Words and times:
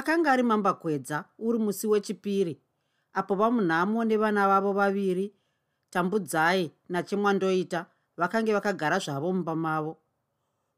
akanga 0.00 0.32
ari 0.32 0.42
mambakwedza 0.42 1.24
uri 1.38 1.58
musi 1.58 1.86
wechipiri 1.86 2.54
apo 3.12 3.34
vamunhamo 3.34 4.04
nevana 4.04 4.48
vavo 4.48 4.72
vaviri 4.72 5.26
tambudzai 5.90 6.72
nachimwandoita 6.88 7.86
vakange 8.16 8.52
vakagara 8.52 8.98
zvavo 8.98 9.32
mumba 9.32 9.56
mavo. 9.56 9.98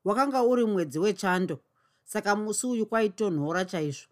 Wakanga 0.05 0.43
uri 0.43 0.65
mwedzi 0.65 0.99
wechando 0.99 1.61
saka 2.05 2.37
musi 2.37 2.67
uyu 2.67 2.87
kwaitonhora 2.87 3.65
chaizvo. 3.65 4.09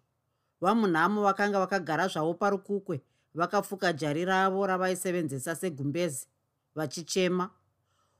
Vamunhamo 0.61 1.23
vakanga 1.23 1.59
vakagara 1.59 2.07
zvavo 2.07 2.33
parukukwe 2.33 3.01
vakafuka 3.33 3.93
jari 3.93 4.25
ravo 4.25 4.67
ravaisevenzesa 4.67 5.55
segumbezi 5.55 6.27
vachichema. 6.75 7.49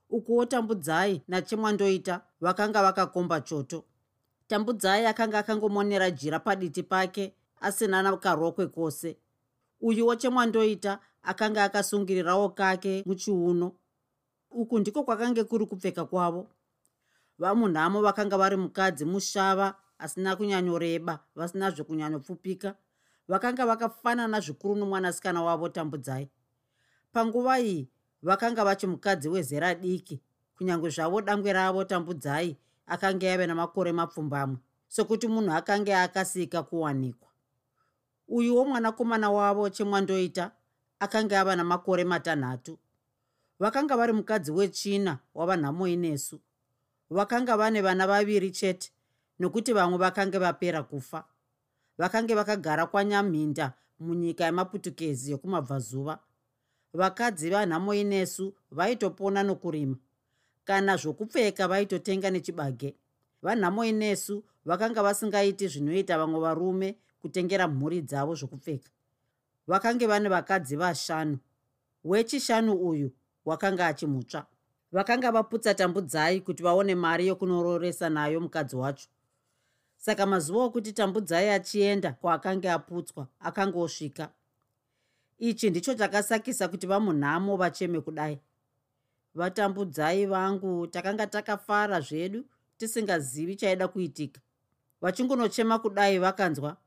Ukuwo 0.09 0.45
tambudzai 0.45 1.21
nachimwandoita 1.27 2.21
vakanga 2.41 2.83
vakakomba 2.83 3.41
choto 3.41 3.83
tambudzai 4.51 5.05
akanga 5.05 5.39
akangomonera 5.39 6.11
jira 6.11 6.39
paditi 6.39 6.83
pake 6.83 7.33
asina 7.61 8.03
nakarokwe 8.03 8.67
kwose. 8.67 9.17
Uyuwo 9.81 10.15
chemwandoita 10.15 10.99
akanga 11.23 11.63
akasungirirawo 11.63 12.49
kake 12.49 13.03
muchiuno. 13.05 13.71
Uku 14.51 14.79
ndiko 14.79 15.03
kwakange 15.03 15.43
kuri 15.43 15.65
kupfeka 15.65 16.05
kwavo. 16.05 16.47
Vamunhamo 17.39 18.01
vakanga 18.01 18.37
vari 18.37 18.57
mukadzi 18.57 19.05
mushava 19.05 19.75
asina 19.99 20.35
kunyanyoreba 20.35 21.19
vasina 21.35 21.71
zvekunyanyopfupika 21.71 22.75
vakanga 23.27 23.65
vakafanana 23.65 24.39
zvikuru 24.39 24.75
nomwanasikana 24.75 25.43
wavo 25.43 25.69
tambudzai. 25.69 26.29
Panguva 27.13 27.59
iyi 27.59 27.89
vakanga 28.21 28.63
vachimukadzi 28.63 29.29
wezera 29.29 29.75
diki 29.75 30.21
kunyange 30.57 30.89
zvavo 30.89 31.21
dangwe 31.21 31.53
ravo 31.53 31.83
tambudzai 31.83 32.57
akanga 32.91 33.27
yave 33.27 33.47
namakore 33.47 33.91
mapfumbamwe 33.91 34.57
sekuti 34.87 35.27
munhu 35.27 35.51
akanga 35.53 36.03
akasika 36.03 36.63
kuwanikwa. 36.63 37.29
Uyuwo 38.27 38.65
mwanakomana 38.65 39.31
wavo 39.31 39.69
chemwandoita 39.69 40.51
akanga 40.99 41.39
ava 41.41 41.55
namakore 41.55 42.03
matanhatu. 42.03 42.77
Vakanga 43.59 43.97
vari 43.97 44.13
mukadzi 44.13 44.51
wechina 44.51 45.19
wavanhamo 45.35 45.87
inesu. 45.87 46.39
Vakanga 47.09 47.57
vane 47.57 47.81
vana 47.81 48.07
vaviri 48.07 48.51
chete 48.51 48.91
nokuti 49.39 49.73
vamwe 49.73 49.97
vakanga 49.97 50.39
vapera 50.39 50.83
kufa. 50.83 51.23
Vakange 51.97 52.35
vakagara 52.35 52.85
kwanyamhinda 52.85 53.73
munyika 53.99 54.45
yemaputukezi 54.45 55.31
yokumabvazuva. 55.31 56.19
Vakadzi 56.93 57.49
vanhamo 57.49 57.93
inesu 57.93 58.53
vaitopona 58.71 59.43
nokurima 59.43 59.95
kana 60.63 60.97
zvokupfeka 60.97 61.67
vaitotenga 61.67 62.29
nechibage. 62.29 62.95
Vanhamo 63.41 63.85
inesu 63.85 64.43
vakanga 64.65 65.03
vasingaiti 65.03 65.67
zvinoita 65.67 66.17
vamwe 66.17 66.39
varume 66.39 66.97
kutengera 67.21 67.67
mhuri 67.67 68.01
dzavo 68.01 68.35
zvokupfeka. 68.35 68.89
Vakange 69.67 70.07
vane 70.07 70.29
vakadzi 70.29 70.75
vashanu. 70.75 71.37
Wechishanu 72.03 72.73
uyu 72.73 73.11
wakanga 73.45 73.87
achimutsva 73.87 74.45
vakanga 74.91 75.31
vaputsa 75.31 75.73
tambudzai 75.73 76.41
kuti 76.41 76.63
vaone 76.63 76.95
mari 76.95 77.27
yokunororesa 77.27 78.09
nayo 78.09 78.41
mukadzi 78.41 78.75
wacho. 78.75 79.09
Saka 79.97 80.25
mazuva 80.25 80.63
okuti 80.63 80.93
tambudzai 80.93 81.49
achienda 81.49 82.11
kwaakanga 82.13 82.73
aputswa 82.73 83.27
akanga 83.39 83.79
osvika 83.79 84.29
ichi 85.41 85.69
ndicho 85.69 85.93
chakasakisa 85.93 86.67
kuti 86.67 86.87
vamunhamo 86.87 87.57
vacheme 87.57 88.01
kudai 88.01 88.39
vatambudzai 89.35 90.25
vangu 90.25 90.87
takanga 90.87 91.27
takafara 91.27 92.01
zvedu 92.01 92.45
tisingazivi 92.77 93.55
chaida 93.55 93.87
kuitika. 93.87 94.41
Vachingonochema 95.01 95.79
kudai 95.79 96.19
vakanzwa 96.19 96.77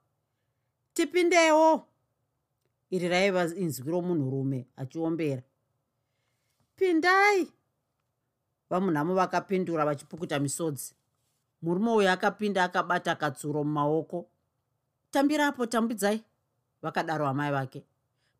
tipindewo! 0.94 1.86
Iri 2.90 3.08
raiva 3.08 3.44
inzwi 3.44 3.90
romunhurume 3.90 4.66
achiombera. 4.76 5.42
Pindai! 6.76 7.52
Vamunhamo 8.70 9.14
vakapindura 9.14 9.84
vachipukuta 9.84 10.38
misodzi. 10.38 10.94
Murume 11.62 11.90
uyo 11.90 12.12
akapinda 12.12 12.64
akabata 12.64 13.14
katsuro 13.14 13.64
mumaoko. 13.64 14.26
Tambirapo 15.10 15.66
tambudzai! 15.66 16.24
Vakadaro 16.82 17.26
amai 17.26 17.52
vake. 17.52 17.84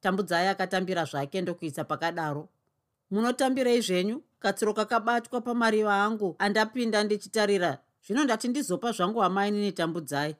Tambudzai 0.00 0.48
akatambira 0.48 1.04
zvake 1.04 1.41
ndokuisa 1.41 1.84
pakadaro 1.84 2.48
munotambirei 3.10 3.81
zvenyu 3.81 4.22
katsiro 4.38 4.75
kakabatwa 4.75 5.41
pamariva 5.41 6.04
angu 6.04 6.37
andapinda 6.38 7.04
ndichitarira. 7.04 7.78
Zvino 8.04 8.25
ndati 8.25 8.48
ndizopa 8.48 8.92
zvangu 8.92 9.22
amai 9.22 9.50
nini 9.50 9.72
tambudzai? 9.72 10.37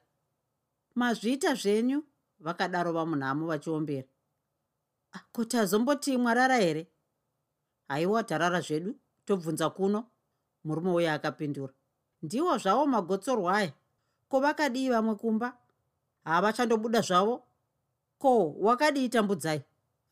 Mazviita 0.95 1.55
zvenyu? 1.55 2.05
Vakadaro 2.39 2.93
vamunhamo 2.93 3.47
vachiombera. 3.47 4.09
Ah, 5.13 5.25
kuti 5.33 5.57
azomboti 5.57 6.17
mwarara 6.17 6.57
here? 6.57 6.87
Haiwa 7.89 8.23
tarara 8.25 8.61
zvedu 8.61 8.95
tobvunza 9.25 9.71
kuno. 9.71 10.05
Murume 10.65 10.91
uyo 10.91 11.13
akapindura. 11.13 11.73
Ndiwo 12.23 12.59
zvavo 12.59 12.87
magotsorwa 12.87 13.57
aya. 13.57 13.73
Ko 14.29 14.41
vakadii 14.41 14.89
vamwe 14.91 15.15
kumba? 15.15 15.59
Havachandobuda 16.25 17.01
zvavo? 17.01 17.43
Ko 18.19 18.53
wakadii 18.61 19.09
tambudzai? 19.09 19.63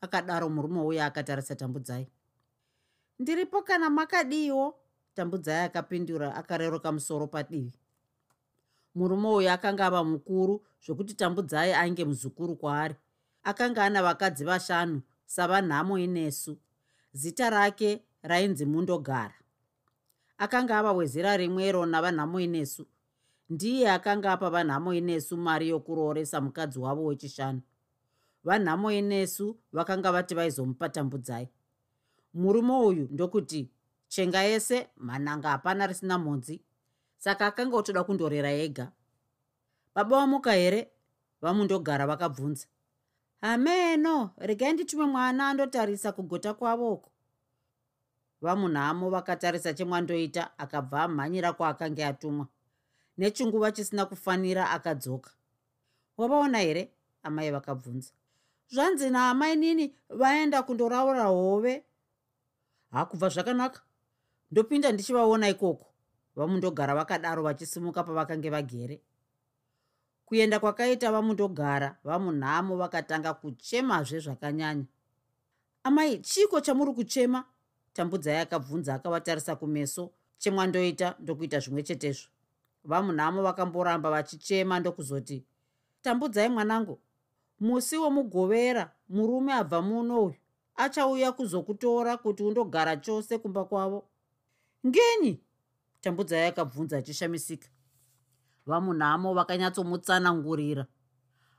Akadaro 0.01 0.49
murume 0.49 0.81
uyo 0.81 1.03
akatarisa 1.03 1.55
tambudzai 1.55 2.09
ndiripo 3.19 3.61
kana 3.61 3.89
makadiiwo? 3.89 4.75
Tambudzai 5.15 5.65
akapindura 5.65 6.35
akareroka 6.35 6.91
musoro 6.91 7.27
padivi. 7.27 7.73
Murume 8.95 9.27
uyu 9.27 9.49
akanga 9.51 9.85
ava 9.85 10.03
mukuru 10.03 10.65
zvokuti 10.85 11.13
tambudzai 11.13 11.73
ainge 11.73 12.05
muzukuru 12.05 12.55
kwaari. 12.55 12.95
Akanga 13.43 13.85
ana 13.85 14.03
vakadzi 14.03 14.43
vashanu 14.45 15.01
savanhamo 15.25 15.97
inesu. 15.99 16.57
Zita 17.13 17.49
rake 17.49 18.03
rainzi 18.23 18.65
mundogara. 18.65 19.33
Akanga 20.37 20.77
ava 20.79 20.91
wezera 20.91 21.37
rimwero 21.37 21.85
navanhamo 21.85 22.39
inesu. 22.39 22.87
Ndiye 23.49 23.91
akanga 23.91 24.31
apa 24.31 24.49
vanhamo 24.49 24.93
inesu 24.93 25.37
mari 25.37 25.69
yokurooresa 25.69 26.41
mukadzi 26.41 26.79
wavo 26.79 27.05
wechishanu. 27.05 27.61
Vanhamo 28.43 28.91
inesu 28.91 29.57
vakanga 29.71 30.11
vati 30.11 30.35
vaizomupa 30.35 30.89
tambudzai 30.89 31.49
murume 32.33 32.73
uyu 32.73 33.07
ndokuti 33.11 33.71
chenga 34.07 34.41
yese 34.43 34.87
mhananga 34.97 35.49
hapana 35.49 35.87
risina 35.87 36.17
mhodzi 36.17 36.61
saka 37.17 37.45
akanga 37.47 37.77
otoda 37.77 38.03
kundorera 38.03 38.51
ega. 38.51 38.91
Baba 39.95 40.17
wamuka 40.17 40.51
here? 40.53 40.91
Vamundogara 41.41 42.07
vakabvunza. 42.07 42.67
Hameno 43.41 44.31
regai 44.37 44.73
nditume 44.73 45.05
mwana 45.05 45.49
andotarisa 45.49 46.11
kugota 46.11 46.53
kwavoko 46.53 47.11
vamunhamo 48.41 49.09
vakatarisa 49.09 49.73
chemwandoita 49.73 50.57
akabva 50.57 51.03
amhanyira 51.03 51.53
kwaakanga 51.53 52.07
atumwa. 52.07 52.47
Nechinguva 53.17 53.71
chisina 53.71 54.05
kufanira 54.05 54.69
akadzoka. 54.69 55.31
Wavaona 56.17 56.59
here? 56.59 56.91
Amai 57.23 57.51
vakabvunza. 57.51 58.11
Zvanzi 58.67 59.09
naamai 59.09 59.55
nini 59.55 59.95
vaenda 60.09 60.63
kundoraura 60.63 61.23
hove 61.23 61.83
hakubva 62.93 63.29
zvakanaka. 63.29 63.81
Ndopinda 64.51 64.91
ndichivaona 64.91 65.49
ikoko. 65.49 65.85
Vamundogara 66.35 66.95
vakadaro 66.95 67.43
vachisimuka 67.43 68.03
pavakange 68.03 68.49
vagere. 68.49 69.01
Kuenda 70.25 70.59
kwakaita 70.59 71.11
vamundogara 71.11 71.97
vamunhamo 72.03 72.77
vakatanga 72.77 73.33
kuchemazve 73.33 74.19
zvakanyanya. 74.19 74.85
Amai 75.83 76.19
chiko 76.19 76.61
chamuri 76.61 76.93
kuchema? 76.93 77.45
Tambudzai 77.93 78.37
akabvunza 78.37 78.93
akavatarisa 78.93 79.55
kumeso. 79.55 80.11
Chemwandoita 80.37 81.15
ndokuita 81.19 81.59
zvimwe 81.59 81.83
chetezvo. 81.83 82.29
Vamunhamo 82.83 83.43
vakamboramba 83.43 84.09
vachichema 84.09 84.79
ndokuzoti 84.79 85.45
tambudzai 86.01 86.49
mwanangu. 86.49 86.99
Musi 87.59 87.97
womugovera 87.97 88.91
murume 89.09 89.53
abva 89.53 89.81
muno 89.81 90.23
uyu 90.23 90.42
achauya 90.75 91.31
kuzokutora 91.31 92.17
kuti 92.17 92.43
undogara 92.43 92.97
chose 92.97 93.37
kumba 93.37 93.65
kwavo. 93.65 94.09
Ngenyi 94.87 95.41
tambudzai 96.01 96.47
akabvunza 96.47 96.97
achishamisika 96.97 97.67
vamunhamo 98.65 99.33
vakanyatsomutsanangurira. 99.33 100.85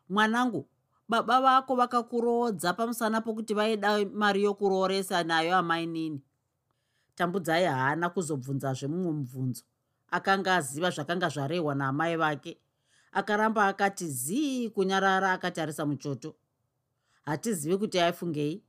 Mwanangu 0.08 0.68
baba 1.08 1.40
vako 1.40 1.76
vakakuroodza 1.76 2.72
pamusana 2.72 3.20
pokuti 3.20 3.54
vaida 3.54 4.04
mari 4.04 4.42
yokurooresa 4.42 5.24
nayo 5.24 5.56
amai 5.56 5.86
nini? 5.86 6.22
Tambudzai 7.14 7.64
haana 7.64 8.10
kuzobvunzazve 8.10 8.86
mumwe 8.88 9.12
mubvunzo. 9.12 9.64
Akanga 10.10 10.56
aziva 10.56 10.90
zvakanga 10.90 11.28
zvarehwa 11.28 11.74
naamai 11.74 12.16
vake. 12.16 12.58
Akaramba 13.12 13.66
akati 13.66 14.08
zii 14.08 14.70
kunyarara 14.70 15.32
akatarisa 15.32 15.86
muchoto. 15.86 16.34
Hatizivi 17.24 17.78
kuti 17.78 18.00
aifungei 18.00 18.64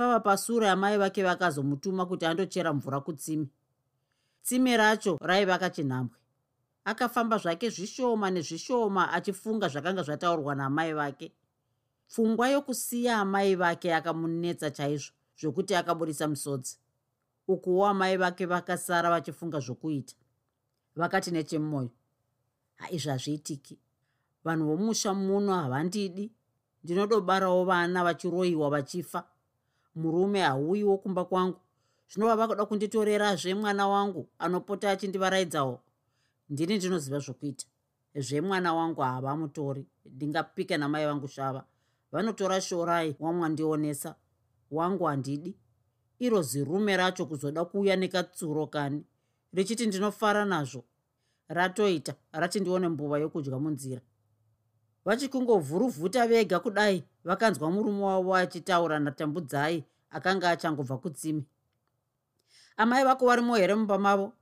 pava 0.00 0.20
pasure 0.20 0.68
amai 0.68 0.98
vake 0.98 1.22
vakazomutuma 1.22 2.06
kuti 2.06 2.26
andochera 2.26 2.72
mvura 2.72 3.00
kutsime. 3.00 3.46
Tsime 4.42 4.76
racho 4.76 5.18
raiva 5.20 5.58
kachinhambwe. 5.58 6.16
Akafamba 6.84 7.38
zvake 7.38 7.70
zvishoma 7.70 8.30
nezvishoma 8.30 9.12
achifunga 9.12 9.68
zvakanga 9.68 10.02
zvataurwa 10.02 10.54
naamai 10.54 10.92
vake. 10.92 11.32
Pfungwa 12.08 12.48
yokusiya 12.48 13.18
amai 13.18 13.54
vake 13.54 13.94
akamunetsa 13.94 14.70
chaizvo 14.70 15.12
zvokuti 15.40 15.74
akaburisa 15.74 16.28
musodzi 16.28 16.78
ukuwo 17.48 17.86
amai 17.86 18.16
vake 18.16 18.46
vakasara 18.46 19.10
vachifunga 19.10 19.60
zvokuita. 19.60 20.14
Vakati 20.96 21.30
nechemumwoyo 21.30 21.90
haizvi 22.76 23.10
hazviitiki 23.10 23.78
vanhu 24.44 24.66
vomusha 24.66 25.14
muno 25.14 25.54
havandidi. 25.54 26.32
Ndinodobarawo 26.84 27.64
vana 27.64 28.04
vachiroyiwa 28.04 28.70
vachifa 28.70 29.24
murume 29.94 30.40
hauyiwo 30.40 30.98
kumba 30.98 31.24
kwangu. 31.24 31.60
Zvinova 32.10 32.36
vakuda 32.36 32.66
kunditorerazve 32.66 33.54
mwana 33.54 33.88
wangu 33.88 34.28
anopota 34.38 34.90
achindivaraidzawo 34.90 35.80
ndini 36.50 36.76
ndinoziva 36.76 37.18
zvokuita. 37.18 37.66
Zvemwana 38.14 38.74
wangu 38.74 39.00
havamutori. 39.00 39.86
Ndingapika 40.04 40.78
namai 40.78 41.06
vangu 41.06 41.28
shava. 41.28 41.64
Vanotora 42.12 42.60
shorai 42.60 43.16
wamwandionesa 43.20 44.14
wangu 44.70 45.04
handidi. 45.04 45.56
Iro 46.18 46.42
zirume 46.42 46.96
racho 46.96 47.26
kuzoda 47.26 47.64
kuuya 47.64 47.96
nekatsuro 47.96 48.66
kani. 48.66 49.04
Richiti 49.52 49.86
ndinofara 49.86 50.44
nazvo. 50.44 50.84
Ratoita 51.48 52.14
rachindione 52.32 52.88
mbuva 52.88 53.18
yokudya 53.18 53.58
munzira. 53.58 54.00
Vachikungovhuruvhuta 55.04 56.26
vega 56.26 56.60
kudai 56.60 57.04
vakanzwa 57.24 57.70
murume 57.70 58.02
wavo 58.02 58.34
achitaura 58.34 58.98
natambudzai 58.98 59.84
akanga 60.10 60.50
achangobva 60.50 60.98
kutsime 60.98 61.44
amai 62.76 63.04
vako 63.04 63.26
varimo 63.26 63.56
here 63.56 63.74
mumba 63.74 63.98
mavo? 63.98 64.32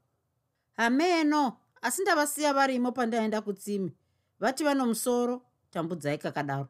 Hameno 0.76 1.56
asi 1.82 2.02
ndavasiya 2.02 2.54
varimo 2.54 2.92
pandaenda 2.92 3.40
kutsime 3.40 3.92
vati 4.40 4.64
vano 4.64 4.86
musoro 4.86 5.42
tambudzai 5.70 6.19
kakadaro. 6.19 6.69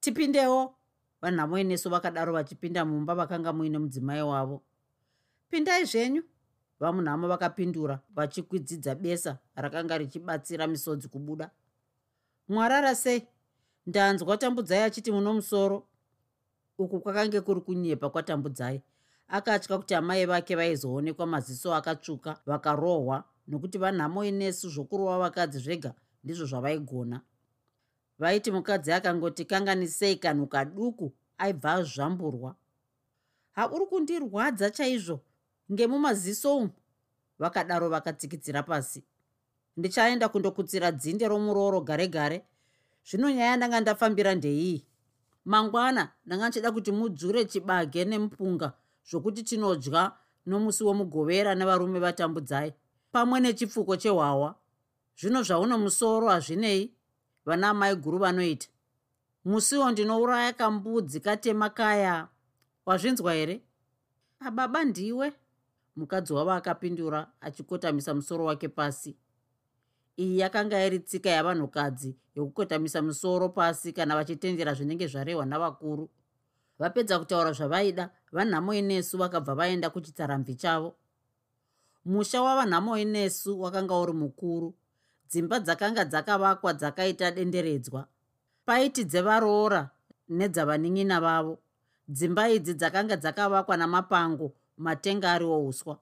Tipindewo 0.00 0.74
vanhamo 1.20 1.58
inesu 1.58 1.90
vakadaro 1.90 2.32
vachipinda 2.32 2.84
mumba 2.84 3.14
vakanga 3.14 3.52
muine 3.52 3.78
mudzimai 3.78 4.22
wavo. 4.22 4.62
Pindai 5.50 5.84
zvenyu. 5.84 6.22
Vamunhamo 6.80 7.28
vakapindura 7.28 8.00
vachikwidzidza 8.14 8.94
besa 8.94 9.38
rakanga 9.56 9.98
richibatsira 9.98 10.66
misodzi 10.66 11.08
kubuda. 11.08 11.50
Mwarara 12.48 12.94
sei 12.94 13.28
ndanzwa 13.86 14.36
tambudzai 14.36 14.82
achiti 14.82 15.12
muno 15.12 15.34
musoro 15.34 15.86
uku 16.78 17.00
kwakange 17.00 17.40
kuri 17.40 17.60
kunyepa 17.60 18.10
kwatambudzai 18.10 18.82
akatya 19.28 19.78
kuti 19.78 19.94
amai 19.94 20.26
vake 20.26 20.56
vaizoonekwa 20.56 21.26
maziso 21.26 21.74
akatsvuka 21.74 22.40
vakarohwa 22.46 23.24
nokuti 23.48 23.78
vanhamo 23.78 24.24
inesu 24.24 24.68
zvokurova 24.70 25.18
vakadzi 25.18 25.58
zvega 25.58 25.94
ndizvo 26.24 26.46
zvavaigona. 26.46 27.20
Vaiti 28.18 28.50
mukadzi 28.50 28.92
akangoti 28.92 29.44
kanganisei 29.44 30.16
kanhu 30.16 30.46
kaduku 30.46 31.12
aibva 31.38 31.72
azvamburwa. 31.72 32.54
Hauri 33.52 33.86
kundirwadza 33.86 34.70
chaizvo? 34.70 35.20
Ngemumaziso 35.72 36.56
umu? 36.56 36.70
Vakadaro 37.38 37.88
vakatsikitsira 37.88 38.62
pasi. 38.62 39.04
Ndichaenda 39.76 40.28
kundokutsira 40.28 40.92
dzinde 40.92 41.28
romurooro 41.28 41.80
gare 41.80 42.08
gare 42.08 42.44
zvino 43.08 43.30
nyaya 43.30 43.56
ndanga 43.56 43.80
ndafambira 43.80 44.34
ndeiyi? 44.34 44.86
Mangwana 45.44 46.12
ndanga 46.26 46.48
ndichida 46.48 46.72
kuti 46.72 46.92
mudzure 46.92 47.44
chibage 47.44 48.04
nemupunga 48.04 48.72
zvokuti 49.08 49.42
tinodya 49.42 50.12
nomusi 50.46 50.84
womugovera 50.84 51.54
nevarume 51.54 51.98
vatambudzai 51.98 52.74
pamwe 53.12 53.40
nechipfuko 53.40 53.96
chehwawa 53.96 54.54
zvino 55.18 55.42
zvauno 55.42 55.78
musoro 55.78 56.28
hazvinei 56.28 56.92
vana 57.46 57.68
amai 57.70 57.96
guru 57.96 58.18
vanoita. 58.18 58.68
Musiwo 59.44 59.90
ndinouraya 59.90 60.52
kambudzi 60.52 61.20
katema 61.20 61.70
kaya. 61.70 62.28
Wazvinzwa 62.86 63.32
here 63.34 63.60
ababa 64.40 64.84
ndiwe. 64.84 65.32
Mukadzi 65.96 66.32
wavo 66.32 66.52
akapindura 66.52 67.32
achikotamisa 67.40 68.14
musoro 68.14 68.44
wake 68.44 68.68
pasi 68.68 69.16
iyi 70.16 70.38
yakanga 70.38 70.86
iri 70.86 70.98
tsika 70.98 71.30
yavanhukadzi 71.30 72.16
yokukotamisa 72.34 73.02
musoro 73.02 73.48
pasi 73.48 73.92
kana 73.92 74.16
vachitendera 74.16 74.74
zvinenge 74.74 75.06
zvarehwa 75.06 75.46
navakuru. 75.46 76.10
Vapedza 76.78 77.18
kutaura 77.18 77.52
zvavaida 77.52 78.10
vanhamo 78.32 78.74
inesu 78.74 79.18
vakabva 79.18 79.54
vaenda 79.54 79.90
kuchitsaramvi 79.90 80.54
chavo. 80.54 80.96
Musha 82.04 82.42
wavanhamo 82.42 82.98
inesu 82.98 83.60
wakanga 83.60 83.96
uri 83.96 84.12
mukuru 84.12 84.74
dzimba 85.28 85.60
dzakanga 85.60 86.04
dzakavakwa 86.04 86.72
dzakaita 86.72 87.30
denderedzwa. 87.30 88.06
Paiti 88.64 89.04
dzevaroora 89.04 89.90
nedzavanin'ina 90.28 91.20
vavo 91.20 91.58
dzimba 92.08 92.48
idzi 92.48 92.74
dzakanga 92.74 93.16
dzakavakwa 93.16 93.76
namapango 93.76 94.52
matenga 94.76 95.32
ariwo 95.32 95.66
uswa 95.66 95.98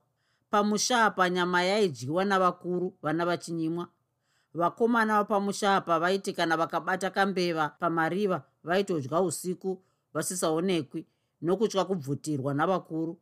pamusha 0.50 1.04
apa 1.04 1.30
nyama 1.30 1.62
yaidyiwa 1.62 2.24
navakuru 2.24 2.94
vana 3.02 3.26
vachinyimwa 3.26 3.88
vakomana 4.54 5.18
vapamusha 5.18 5.76
apa 5.76 5.98
vaiti 5.98 6.32
kana 6.32 6.56
vakabata 6.56 7.10
kambeva 7.10 7.68
pamariva 7.68 8.42
vaitodya 8.64 9.20
usiku 9.20 9.82
vasisaonekwi 10.14 11.06
nokutya 11.42 11.84
kubvutirwa 11.84 12.54
navakuru. 12.54 13.18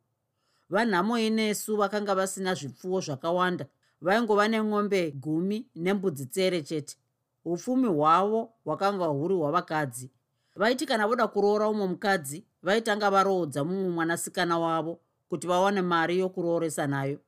Vanhamo 0.70 1.18
inesu 1.18 1.76
vakanga 1.76 2.14
vasina 2.14 2.54
zvipfuwo 2.54 3.00
zvakawanda 3.00 3.66
vaingova 4.00 4.48
nemwombe 4.48 5.10
gumi 5.10 5.66
nembudzi 5.76 6.26
tsere 6.26 6.62
chete. 6.62 6.96
Upfumi 7.44 7.88
hwavo 7.88 8.52
hwakanga 8.64 9.06
huri 9.06 9.34
hwavakadzi. 9.34 10.10
Vaiti 10.56 10.86
kana 10.86 11.08
voda 11.08 11.26
kuroora 11.28 11.68
umwe 11.68 11.86
mukadzi 11.86 12.44
vaitanga 12.62 13.10
varoodza 13.10 13.64
mumwe 13.64 13.88
mwanasikana 13.88 14.58
wavo 14.58 15.00
kuti 15.28 15.46
vawane 15.46 15.82
mari 15.82 16.18
yokurooresa 16.18 16.86
nayo. 16.86 17.18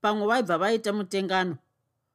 Pamwe 0.00 0.26
vaibva 0.26 0.58
vaita 0.58 0.92
mutengano 0.92 1.56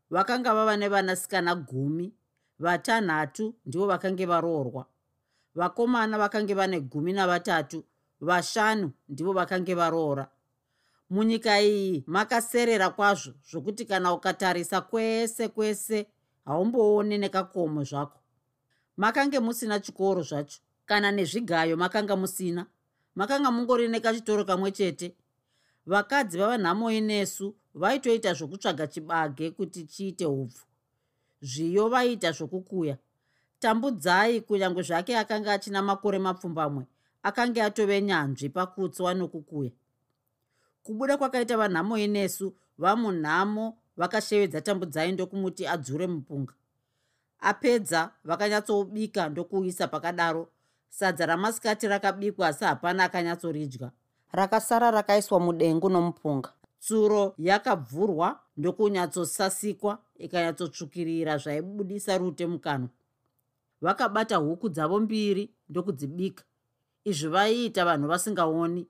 vakanga 0.09 0.53
vava 0.53 0.77
nevanasikana 0.77 1.55
gumi 1.55 2.13
vatanhatu 2.59 3.55
ndivo 3.65 3.87
vakange 3.87 4.25
varoorwa. 4.25 4.85
Vakomana 5.55 6.17
vakange 6.17 6.53
vane 6.53 6.79
gumi 6.79 7.13
navatatu 7.13 7.83
vashanu 8.21 8.91
ndivo 9.09 9.33
vakange 9.33 9.75
varoora. 9.75 10.27
Munyika 11.09 11.61
iyi 11.61 12.03
makaserera 12.07 12.89
kwazvo 12.89 13.33
zvokuti 13.49 13.85
kana 13.85 14.13
ukatarisa 14.13 14.81
kwese 14.81 15.47
kwese 15.47 16.07
haumbooni 16.45 17.17
nekakomo 17.17 17.83
zvako. 17.83 18.19
Makange 18.97 19.39
musina 19.39 19.79
chikoro 19.79 20.21
zvacho 20.21 20.59
kana 20.85 21.11
nezvigayo 21.11 21.77
makanga 21.77 22.15
musina 22.15 22.65
makanga 23.15 23.51
mungori 23.51 23.87
nekachitoro 23.87 24.45
kamwe 24.45 24.71
chete 24.71 25.15
vakadzi 25.85 26.37
vavanhamo 26.37 26.91
inesu 26.91 27.55
vaitoita 27.73 28.33
zvokutsvaga 28.33 28.87
chibage 28.87 29.51
kuti 29.51 29.83
chiite 29.83 30.25
upfu 30.25 30.65
zviyo 31.41 31.89
vaiita 31.89 32.31
zvokukuya. 32.31 32.97
Tambudzai 33.59 34.41
kunyange 34.41 34.81
zvake 34.81 35.17
akanga 35.17 35.53
achina 35.53 35.81
makore 35.81 36.19
mapfumbamwe 36.19 36.85
akanga 37.23 37.65
atove 37.65 38.01
nyanzvi 38.01 38.49
pakutswa 38.49 39.13
nokukuya. 39.13 39.71
Kubuda 40.83 41.17
kwakaita 41.17 41.57
vanhamo 41.57 41.97
inesu 41.97 42.55
vamunhamo 42.77 43.77
vakashevedza 43.97 44.61
tambudzai 44.61 45.11
ndokumuti 45.11 45.67
adzure 45.67 46.07
mupunga. 46.07 46.53
Apedza 47.39 48.11
vakanyatsobika 48.23 49.29
ndokuisa 49.29 49.87
pakadaro. 49.87 50.49
Sadza 50.89 51.25
ramasikati 51.25 51.87
rakabikwa 51.87 52.47
asi 52.47 52.65
hapana 52.65 53.03
akanyatsoridya 53.03 53.91
rakasara 54.35 54.91
rakaiswa 54.91 55.39
mudengu 55.39 55.89
nomupunga. 55.89 56.53
Tsuro 56.79 57.33
yakabvurwa 57.37 58.39
ndokunyatsosasikwa 58.57 59.99
ikanyatsotsvukirira 60.17 61.37
zvaibudisa 61.37 62.17
rute 62.17 62.47
mukanwa. 62.47 62.89
Vakabata 63.81 64.35
huku 64.35 64.69
dzavo 64.69 64.99
mbiri 64.99 65.53
ndokudzibika. 65.69 66.43
Izvi 67.03 67.27
vaiita 67.27 67.85
vanhu 67.85 68.07
vasingaoni. 68.07 68.87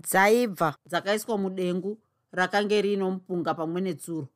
Dzaibva 0.00 0.74
dzakaiswa 0.86 1.38
mudengu 1.38 1.98
rakange 2.32 2.82
riino 2.82 3.10
mupunga 3.10 3.54
pamwe 3.54 3.80
netsuro. 3.80 4.28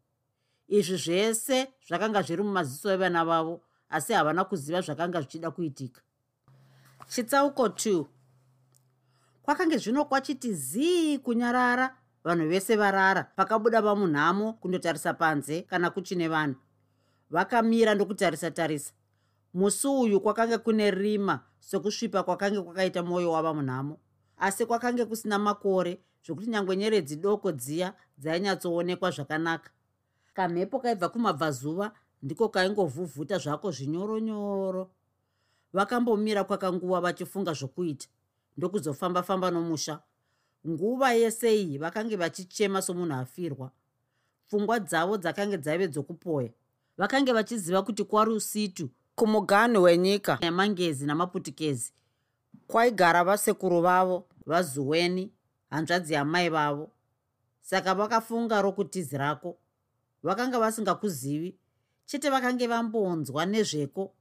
Izvi 0.68 0.96
zvese 0.96 1.68
zvakanga 1.86 2.22
zviri 2.22 2.42
mumaziso 2.42 2.92
evana 2.92 3.24
vavo 3.24 3.60
asi 3.90 4.12
havana 4.12 4.44
kuziva 4.44 4.80
zvakanga 4.80 5.20
zvichida 5.20 5.50
kuitika. 5.50 6.00
Chitsauko 7.08 7.66
2 7.66 8.04
kwakange 9.50 9.78
zvino 9.78 10.04
kwachiti 10.04 10.54
zii 10.54 11.18
kunyarara. 11.18 11.96
Vanhu 12.24 12.48
vese 12.48 12.76
varara 12.76 13.24
pakabuda 13.36 13.82
vamunhamo 13.82 14.52
kundotarisa 14.52 15.14
panze 15.14 15.62
kana 15.62 15.90
kuchine 15.90 16.28
vanhu. 16.28 16.54
Vakamira 17.30 17.94
ndokutarisa 17.94 18.50
tarisa 18.50 18.92
musi 19.54 19.86
uyu 19.88 20.20
kwakange 20.20 20.58
kune 20.58 20.90
rima 20.90 21.40
sokusvipa 21.60 22.22
kwakange 22.22 22.62
kwakaita 22.62 23.02
mwoyo 23.02 23.32
wava 23.32 23.54
munhamo 23.54 23.98
asi 24.36 24.66
kwakange 24.66 25.04
kusina 25.04 25.38
makore 25.38 26.00
zvokuti 26.26 26.50
nyange 26.50 26.76
nyeredzi 26.76 27.16
doko 27.16 27.52
dziya 27.52 27.94
dzainyatsoonekwa 28.18 29.10
zvakanaka. 29.10 29.70
Kamhepo 30.34 30.78
kaibva 30.78 31.08
kumabvazuva 31.08 31.92
ndiko 32.22 32.48
kaingovhuvhuta 32.48 33.38
zvako 33.38 33.70
zvinyoronyoro. 33.70 34.90
Vakambomira 35.72 36.44
kwakanguva 36.44 37.00
vachifunga 37.00 37.52
zvokuita 37.52 38.08
ndokuzofamba-famba 38.56 39.50
nomusha. 39.50 40.00
Nguva 40.68 41.12
yese 41.12 41.56
iyi 41.62 41.78
vakange 41.78 42.16
vachichema 42.16 42.82
somunhu 42.82 43.14
afirwa. 43.14 43.70
Pfungwa 44.48 44.80
dzavo 44.80 45.16
dzakange 45.16 45.58
dzaive 45.58 45.88
dzokupoya. 45.88 46.50
Vakange 46.98 47.32
vachiziva 47.32 47.82
kuti 47.82 48.04
kwarusitu 48.04 48.90
kumuganhu 49.14 49.82
wenyika 49.82 50.38
yamangezi 50.40 51.06
namaputikezi 51.06 51.92
kwaigara 52.66 53.24
vasekuru 53.24 53.80
vavo 53.80 54.26
vazuweni 54.46 55.32
hanzvadzi 55.70 56.14
yamai 56.14 56.48
vavo. 56.48 56.90
Saka 57.60 57.94
vakafunga 57.94 58.62
rokutizirako 58.62 59.58
vakanga 60.22 60.58
vasingakuzivi 60.58 61.56
chete 62.06 62.30
vakange 62.30 62.66
vambonzwa 62.66 63.46
nezveko. 63.46 64.12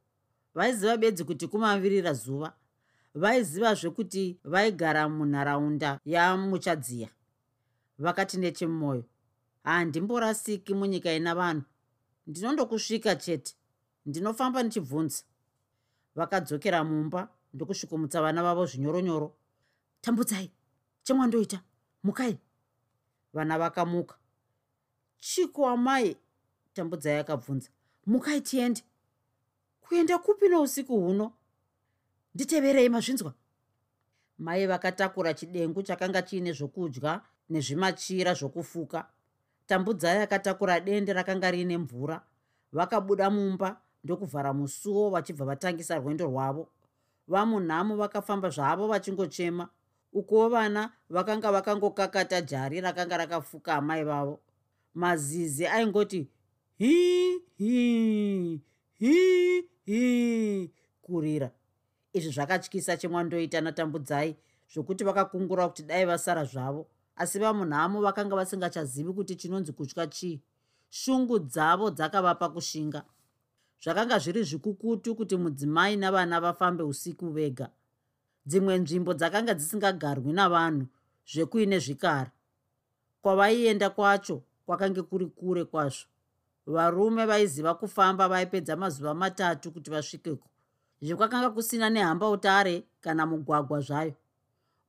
Vaiziva 0.56 0.98
bedzi 0.98 1.24
kuti 1.24 1.48
kumavirira 1.48 2.14
zuva 2.14 2.54
vaizivazve 3.16 3.90
kuti 3.90 4.40
vaigara 4.44 5.10
munharaunda 5.10 6.00
yamuchadziya. 6.06 7.10
Vakati 7.98 8.38
nechemumwoyo 8.38 9.04
handimborasiki 9.64 10.74
munyika 10.74 11.14
ina 11.14 11.36
vanhu. 11.36 11.64
Ndinondokusvika 12.28 13.16
chete. 13.16 13.56
Ndinofamba 14.06 14.64
ndichibvunza. 14.64 15.24
Vakadzokera 16.16 16.84
mumba 16.84 17.30
ndokusvikomutsa 17.54 18.22
vana 18.22 18.44
vavo 18.44 18.66
zvinyoronyoro. 18.66 19.36
Tambudzai 20.02 20.52
chemwandoita? 21.04 21.64
Mukai. 22.04 22.38
Vana 23.34 23.58
vakamuka. 23.58 24.16
Chiko 25.18 25.68
amai? 25.70 26.18
Tambudzai 26.74 27.18
akabvunza. 27.20 27.70
Mukai 28.06 28.42
tiende. 28.42 28.82
Kuenda 29.82 30.18
kupi 30.18 30.50
nousiku 30.50 31.02
huno 31.02 31.34
nditeverei 32.36 32.90
mazvinzwa. 32.90 33.34
Mai 34.38 34.68
vakatakura 34.68 35.34
chidengu 35.34 35.84
chakanga 35.84 36.22
chiine 36.22 36.54
zvokudya 36.54 37.22
nezvimachira 37.50 38.34
zvokufuka. 38.34 39.08
Tambudzai 39.68 40.22
akatakura 40.22 40.80
dende 40.80 41.14
rakanga 41.14 41.52
riine 41.52 41.78
mvura. 41.78 42.22
Vakabuda 42.72 43.30
mumba 43.30 43.82
ndokuvhara 44.04 44.54
musuwo 44.54 45.10
vachibva 45.10 45.46
vatangisa 45.46 45.98
rwendo 45.98 46.26
rwavo. 46.26 46.70
Vamunhamo 47.28 47.96
vakafamba 47.96 48.50
zvavo 48.50 48.88
vachingochema. 48.88 49.70
Ukuwo 50.14 50.50
vana 50.50 50.92
vakanga 51.10 51.52
vakangokakata 51.52 52.42
jari 52.42 52.82
rakanga 52.82 53.18
rakafuka 53.18 53.76
amai 53.76 54.04
vavo. 54.04 54.40
Mazizi 54.94 55.68
aingoti 55.68 56.28
hi 56.78 57.42
hi 57.58 58.62
hi 59.00 59.70
hi 59.86 60.72
kurira 61.02 61.52
izvi 62.20 62.32
zvakatyisa 62.36 62.98
chemwandoita 63.00 63.62
natambudzai 63.62 64.36
zvokuti 64.74 65.04
vakakungura 65.04 65.68
kuti 65.68 65.84
dai 65.84 66.06
vasara 66.06 66.46
zvavo. 66.46 66.88
Asi 67.16 67.40
vamunhamo 67.40 68.02
vakanga 68.02 68.36
vasingachazivi 68.36 69.14
kuti 69.14 69.36
chinonzi 69.36 69.72
kutya 69.72 70.08
chii. 70.08 70.42
Shungu 70.90 71.40
dzavo 71.40 71.92
dzakavapa 71.92 72.50
kushinga. 72.50 73.04
Zvakanga 73.84 74.20
zviri 74.20 74.44
zvikukutu 74.44 75.16
kuti 75.16 75.38
mudzimai 75.38 75.98
navana 75.98 76.40
vafambe 76.40 76.84
usiku 76.84 77.30
vega. 77.30 77.70
Dzimwe 78.46 78.78
nzvimbo 78.78 79.14
dzakanga 79.14 79.54
dzisingagarwi 79.54 80.34
navanhu 80.34 80.88
zvekuine 81.28 81.80
zvikara. 81.80 82.32
Kwavaienda 83.22 83.90
kwacho 83.90 84.44
kwakange 84.66 85.02
kuri 85.02 85.26
kure 85.26 85.66
kwazvo. 85.66 86.08
Varume 86.66 87.26
vaiziva 87.26 87.74
kufamba 87.74 88.28
vaipedza 88.28 88.76
mazuva 88.76 89.14
matatu 89.14 89.72
kuti 89.72 89.92
vasvikeko 89.92 90.50
zvekwakanga 91.02 91.50
kusina 91.50 91.90
nehamba 91.90 92.30
utare 92.30 92.84
kana 93.02 93.26
mugwagwa 93.26 93.82
zvayo. 93.82 94.14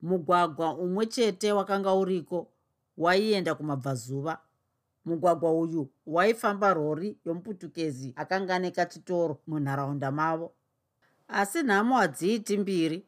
Mugwagwa 0.01 0.75
umwe 0.77 1.05
chete 1.05 1.51
wakanga 1.51 1.93
uriko 1.93 2.47
waienda 2.97 3.55
kumabvazuva. 3.55 4.37
Mugwagwa 5.05 5.51
uyu 5.59 5.89
waifamba 6.05 6.73
rori 6.73 7.17
yomuputukezi 7.25 8.13
akanga 8.15 8.59
nekachitoro 8.59 9.37
munharaunda 9.47 10.11
mavo. 10.11 10.53
Asi 11.27 11.63
nhamo 11.63 11.97
hadziiti 11.97 12.57
mbiri 12.57 13.05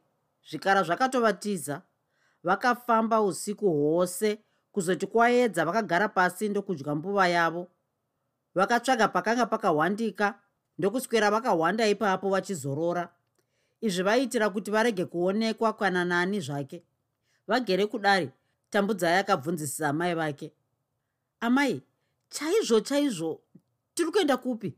zvikara 0.50 0.82
zvakatovatiza 0.82 1.82
vakafamba 2.42 3.22
usiku 3.22 3.70
hwose 3.70 4.38
kuzoti 4.72 5.06
kwaedza 5.06 5.64
vakagara 5.64 6.08
pasi 6.08 6.48
ndokudya 6.48 6.94
mbuva 6.94 7.28
yavo. 7.28 7.68
Vakatsvaga 8.54 9.08
pakanga 9.08 9.46
pakahwandika 9.46 10.38
ndokuswera 10.78 11.30
vakahwanda 11.30 11.88
ipapo 11.88 12.30
vachizorora. 12.30 13.14
Izvi 13.80 14.02
vaiitira 14.02 14.50
kuti 14.50 14.70
varege 14.70 15.04
kuonekwa 15.04 15.72
kana 15.72 16.04
nani 16.04 16.40
zvake. 16.40 16.82
Vagere 17.46 17.86
kudare 17.86 18.32
tambudzai 18.70 19.18
akabvunzisisa 19.18 19.88
amai 19.88 20.14
vake. 20.14 20.52
Amai 21.40 21.82
chaizvo 22.28 22.80
chaizvo 22.80 23.40
tiri 23.94 24.10
kuenda 24.10 24.36
kupi? 24.36 24.74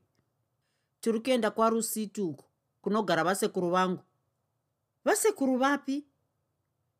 Tiri 1.00 1.20
kuenda 1.20 1.50
kwarusituku 1.50 2.44
kunogara 2.80 3.24
vasekuru 3.24 3.70
vangu. 3.70 4.02
Vasekuru 5.04 5.56
vapi? 5.56 6.04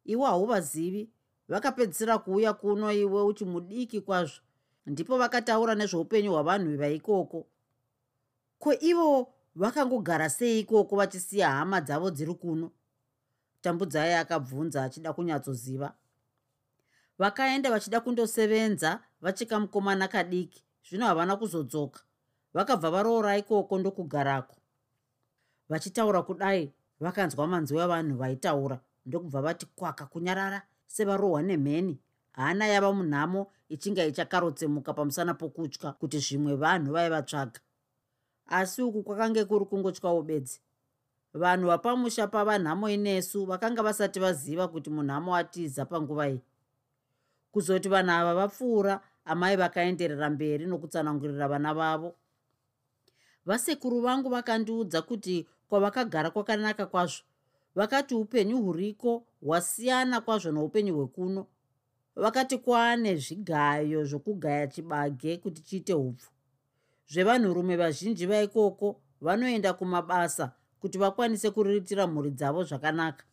Iwe 0.05 0.27
hauvazivi. 0.27 1.11
Vakapedzisira 1.49 2.19
kuuya 2.19 2.53
kuno 2.53 2.93
iwe 2.93 3.23
uchimudiki 3.23 4.01
kwazvo. 4.01 4.41
Ndipo 4.87 5.19
vakataura 5.19 5.75
nezveupenyu 5.75 6.33
hwavanhu 6.33 6.79
vaikoko 6.79 7.47
ko 8.59 8.73
ivo 8.81 9.33
vakangogara 9.55 10.31
sei 10.31 10.61
ikoko 10.61 10.97
vachisiya 10.97 11.51
hama 11.51 11.81
dzavo 11.81 12.11
dziri 12.11 12.35
kuno? 12.35 12.71
Tambudzai 13.63 14.15
akabvunza 14.15 14.85
achida 14.85 15.13
kunyatsoziva. 15.13 15.95
Vakaenda 17.19 17.71
vachida 17.71 18.01
kundosevenza 18.01 19.01
vachika 19.21 19.61
mukomana 19.61 20.09
kadiki 20.09 20.65
zvino 20.89 21.07
havana 21.07 21.37
kuzodzoka. 21.37 22.01
Vakabva 22.55 22.91
varoora 22.91 23.37
ikoko 23.37 23.79
ndokugarako. 23.79 24.57
Vachitaura 25.69 26.23
kudai 26.23 26.73
vakanzwa 27.01 27.47
manzwi 27.47 27.81
avanhu 27.81 28.17
vaitaura 28.17 28.81
ndokubva 29.07 29.43
vati 29.43 29.67
kwaka 29.67 30.07
kunyarara 30.07 30.63
sevarohwa 30.87 31.43
nemheni. 31.43 31.99
Hana 32.33 32.67
yava 32.67 32.93
munhamo 32.93 33.53
ichinge 33.69 34.09
ichakarotsemuka 34.09 34.95
pamusana 34.95 35.35
pokutya 35.35 35.93
kuti 35.93 36.19
zvimwe 36.19 36.55
vanhu 36.55 36.93
vaivatsvaga 36.93 37.61
asi 38.49 38.83
uku 38.83 39.03
kwakange 39.03 39.45
kuri 39.45 39.65
kungotyawo 39.65 40.23
bedzi. 40.23 40.61
Vanhu 41.35 41.67
vapamusha 41.67 42.27
pavanhamo 42.27 42.89
inesu 42.89 43.47
vakanga 43.47 43.83
vasati 43.83 44.21
vaziva 44.21 44.69
kuti 44.69 44.91
munhamo 44.91 45.37
atiza 45.37 45.85
panguva 45.85 46.29
iyi. 46.29 46.41
Kuzoti 47.53 47.89
vanhu 47.89 48.11
ava 48.13 48.35
vapfuura 48.35 49.01
amai 49.25 49.57
vakaenderera 49.57 50.31
mberi 50.31 50.67
nokutsanangurira 50.67 51.49
vana 51.49 51.75
vavo. 51.75 52.15
Vasekuru 53.47 54.01
vangu 54.01 54.29
vakandiudza 54.29 55.03
kuti 55.03 55.47
kwavakagara 55.69 56.31
kwakanaka 56.31 56.87
kwazvo. 56.87 57.25
Vakati 57.75 58.15
upenyu 58.15 58.63
huriko 58.63 59.27
hwasiyana 59.43 60.21
kwazvo 60.21 60.53
noupenyu 60.53 60.95
hwekuno. 60.97 61.47
Vakati 62.17 62.59
kwaane 62.59 63.17
zvigayo 63.17 64.05
zvokugaya 64.05 64.67
chibage 64.67 65.37
kuti 65.37 65.63
chiite 65.63 65.95
upfu 65.95 66.36
zvevanhurume 67.09 67.77
vazhinji 67.77 68.27
vaikoko 68.27 69.01
vanoenda 69.21 69.73
kumabasa 69.73 70.53
kuti 70.81 70.99
vakwanise 70.99 71.51
kuriritira 71.51 72.07
mhuri 72.07 72.31
dzavo 72.31 72.65
zvakanaka. 72.65 73.25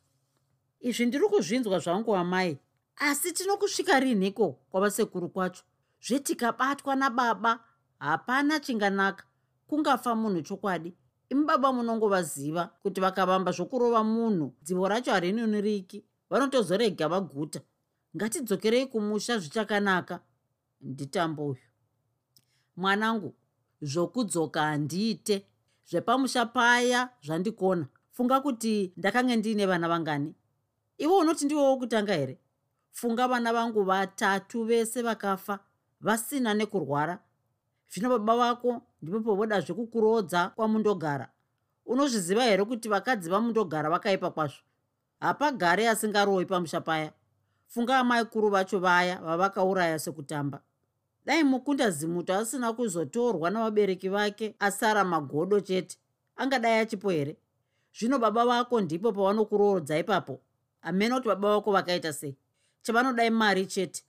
Izvi 0.79 1.05
ndiri 1.05 1.27
kuzvinzwa 1.27 1.79
zvangu 1.79 2.15
amai 2.15 2.57
asi 2.95 3.31
tinokusvika 3.33 3.99
rinhiko 3.99 4.51
kwavasekuru 4.51 5.29
kwacho? 5.29 5.63
Zvetikabatwa 6.01 6.95
nababa 6.95 7.59
hapana 7.99 8.59
chinganaka. 8.59 9.23
Kungafa 9.67 10.15
munhu 10.15 10.41
chokwadi. 10.41 10.93
Imi 11.29 11.45
baba 11.45 11.73
munongovaziva 11.73 12.67
kuti 12.83 13.01
vakavamba 13.01 13.51
zvokurova 13.51 14.03
munhu 14.03 14.53
dzivo 14.61 14.87
racho 14.87 15.11
harinoniriki 15.11 16.03
vanotozorega 16.29 17.07
vaguta. 17.07 17.61
Ngatidzokerei 18.15 18.85
kumusha 18.85 19.37
zvichakanaka. 19.37 20.19
Nditambo 20.81 21.47
uyu. 21.47 21.61
Mwanangu 22.75 23.35
zvokudzoka 23.83 24.61
handiite. 24.61 25.45
Zvepamusha 25.89 26.45
paya 26.45 27.09
zvandikona. 27.21 27.85
Funga 28.11 28.41
kuti 28.41 28.93
ndakange 28.97 29.35
ndiine 29.35 29.65
vana 29.65 29.87
vangani. 29.87 30.35
Iwe 30.97 31.15
unoti 31.15 31.45
ndiwowo 31.45 31.77
kutanga 31.77 32.13
here? 32.13 32.39
Funga 32.91 33.27
vana 33.27 33.53
vangu 33.53 33.83
vatatu 33.83 34.63
vese 34.63 35.01
vakafa 35.01 35.59
vasina 36.01 36.53
nekurwara. 36.53 37.19
Zvino 37.89 38.09
baba 38.09 38.37
vako 38.37 38.81
ndipo 39.01 39.19
povoda 39.19 39.61
zvekukurodza 39.61 40.49
kwamundogara. 40.49 41.29
Unozviziva 41.85 42.43
here 42.43 42.65
kuti 42.65 42.89
vakadzi 42.89 43.29
vamundogara 43.29 43.89
vakaipa 43.89 44.31
kwazvo? 44.31 44.61
Hapagare 45.19 45.89
asingaroi 45.89 46.45
pamusha 46.45 46.81
paya. 46.81 47.11
Funga 47.67 47.99
amaikuru 47.99 48.49
vacho 48.49 48.79
vaya 48.79 49.21
vavakauraya 49.21 49.99
sekutamba 49.99 50.61
dai 51.25 51.43
mukunda 51.43 51.89
zimuto 51.89 52.33
asina 52.33 52.73
kuzotorwa 52.73 53.49
navabereki 53.49 54.09
vake 54.09 54.55
asara 54.59 55.03
magodo 55.03 55.59
chete. 55.59 55.97
Angadai 56.35 56.79
achipo 56.79 57.09
here? 57.09 57.37
Zvino 57.99 58.19
baba 58.19 58.45
vako 58.45 58.81
ndipo 58.81 59.11
pavanokurorodza 59.11 59.99
ipapo. 59.99 60.41
Hamena 60.81 61.15
kuti 61.15 61.27
baba 61.27 61.55
vako 61.55 61.71
vakaita 61.71 62.13
sei? 62.13 62.35
Chavanodai 62.81 63.29
mari 63.29 63.65
chete. 63.65 64.03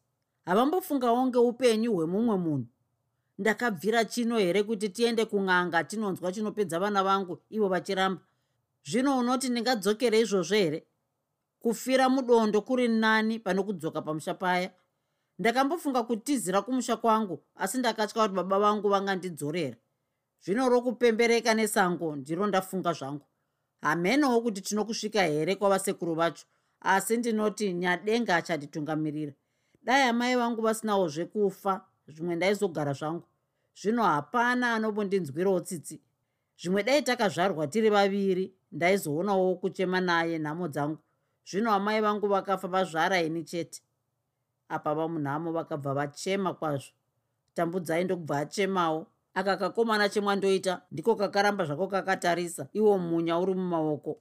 Havambofungawo 0.45 1.27
ngeupenyu 1.27 1.95
hwemumwe 1.95 2.37
munhu. 2.37 2.67
Ndakabvira 3.39 4.05
chino 4.05 4.39
here 4.39 4.63
kuti 4.63 4.89
tiende 4.89 5.25
kun'anga 5.25 5.85
tinonzwa 5.85 6.33
chinopedza 6.33 6.79
vana 6.79 7.05
vangu 7.05 7.39
ivo 7.51 7.69
vachiramba? 7.69 8.21
Zvino 8.85 9.19
unoti 9.19 9.49
ndingadzokere 9.49 10.21
izvozvo 10.21 10.57
here? 10.57 10.87
Kufira 11.59 12.09
mudondo 12.09 12.61
kuri 12.61 12.89
nani 12.89 13.39
pane 13.39 13.63
kudzoka 13.63 14.03
pamusha 14.03 14.35
paya 14.35 14.71
ndakambofunga 15.39 16.03
kutizira 16.03 16.63
kumusha 16.63 16.97
kwangu 16.97 17.43
asi 17.57 17.79
ndakatya 17.79 18.23
kuti 18.23 18.35
baba 18.35 18.59
vangu 18.59 18.89
vangandidzorera. 18.89 19.77
Zvino 20.45 20.69
rokupembereka 20.69 21.55
nesango 21.55 22.17
ndiro 22.17 22.47
ndafunga 22.47 22.93
zvangu. 22.93 23.27
Hamenewo 23.81 24.41
kuti 24.41 24.61
tinokusvika 24.61 25.23
here 25.23 25.57
kwavasekuru 25.57 26.15
vacho 26.15 26.47
asi 26.81 27.17
ndinoti 27.17 27.73
nyadenga 27.73 28.37
achatitungamirira 28.37 29.33
dai 29.83 30.09
amai 30.09 30.37
vangu 30.37 30.63
vasinawo 30.63 31.09
zvekufa 31.09 31.85
zvimwe 32.09 32.37
ndaizogara 32.37 32.93
zvangu. 32.93 33.27
Zvino 33.81 34.03
hapana 34.03 34.75
anombondinzwirawo 34.75 35.61
tsitsi. 35.61 36.01
Zvimwe 36.61 36.83
dai 36.83 37.03
takazvarwa 37.03 37.67
tiri 37.67 37.91
vaviri 37.91 38.55
ndaizoonawo 38.73 39.55
kuchema 39.57 40.01
naye 40.01 40.39
nhamo 40.39 40.69
dzangu. 40.69 40.99
Zvino 41.51 41.73
amai 41.73 42.01
vangu 42.01 42.27
vakafa 42.29 42.69
vazvara 42.69 43.23
ini 43.23 43.45
chete 43.45 43.83
apa 44.69 44.95
vamunhamo 44.95 45.53
vakabva 45.53 45.95
vachema 45.95 46.55
kwazvo. 46.55 46.93
Tambudzai 47.55 48.05
ndokubva 48.05 48.39
achemawo 48.39 49.07
aka 49.35 49.57
kakomana 49.57 50.09
chemwandoita 50.09 50.83
ndiko 50.93 51.17
kakaramba 51.17 51.65
zvako 51.65 51.87
kakatarisa 51.87 52.69
iwo 52.73 52.99
munya 52.99 53.39
uri 53.39 53.55
mumaoko. 53.55 54.19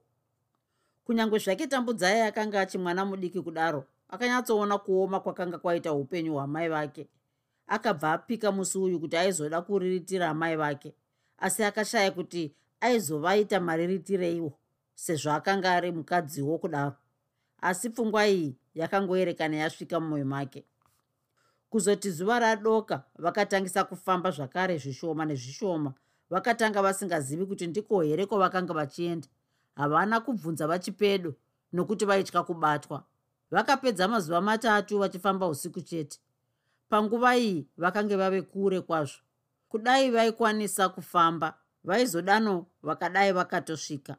Kunyange 1.06 1.38
zvake 1.38 1.68
tambudzai 1.68 2.22
akanga 2.22 2.62
achimwana 2.62 3.06
mudiki 3.06 3.42
kudaro 3.42 3.86
akanyatsoona 4.10 4.78
kuoma 4.78 5.20
kwakanga 5.20 5.58
kwaita 5.58 5.94
upenyu 5.94 6.34
hwamai 6.34 6.70
vake. 6.70 7.08
Akabva 7.68 8.12
apika 8.14 8.52
musi 8.52 8.78
uyu 8.78 9.00
kuti 9.00 9.18
aizoda 9.18 9.62
kuriritira 9.62 10.30
amai 10.30 10.56
vake 10.56 10.94
asi 11.38 11.64
akashaya 11.64 12.12
kuti 12.12 12.56
aizovaita 12.80 13.60
mariritireiwo 13.60 14.54
sezvo 14.96 15.32
akanga 15.32 15.72
ari 15.72 15.92
mukadziwo 15.92 16.58
kudaro 16.58 16.96
asi 17.64 17.90
pfungwa 17.90 18.28
iyi 18.28 18.58
yakangoerekana 18.76 19.56
yasvika 19.56 20.00
mumwoyo 20.00 20.26
make. 20.26 20.66
Kuzoti 21.70 22.12
zuva 22.12 22.40
radoka 22.40 23.04
vakatangisa 23.16 23.84
kufamba 23.84 24.32
zvakare 24.32 24.78
zvishoma 24.78 25.26
nezvishoma 25.26 25.94
vakatanga 26.30 26.82
vasingazivi 26.82 27.46
kuti 27.46 27.68
ndiko 27.68 28.02
here 28.02 28.26
kwavakanga 28.26 28.74
vachienda. 28.74 29.28
Havana 29.76 30.20
kubvunza 30.20 30.68
vachipedo 30.68 31.34
nokuti 31.74 32.06
vaitya 32.06 32.44
kubatwa. 32.44 33.04
Vakapedza 33.52 34.08
mazuva 34.08 34.42
matatu 34.42 35.00
vachifamba 35.00 35.48
usiku 35.48 35.82
chete. 35.82 36.20
Panguva 36.90 37.38
iyi 37.38 37.68
vakange 37.78 38.16
vave 38.16 38.42
kure 38.42 38.82
kwazvo. 38.82 39.22
Kudai 39.70 40.12
vaikwanisa 40.12 40.90
kufamba 40.90 41.58
vaizodano 41.84 42.66
vakadai 42.82 43.32
vakatosvika. 43.32 44.18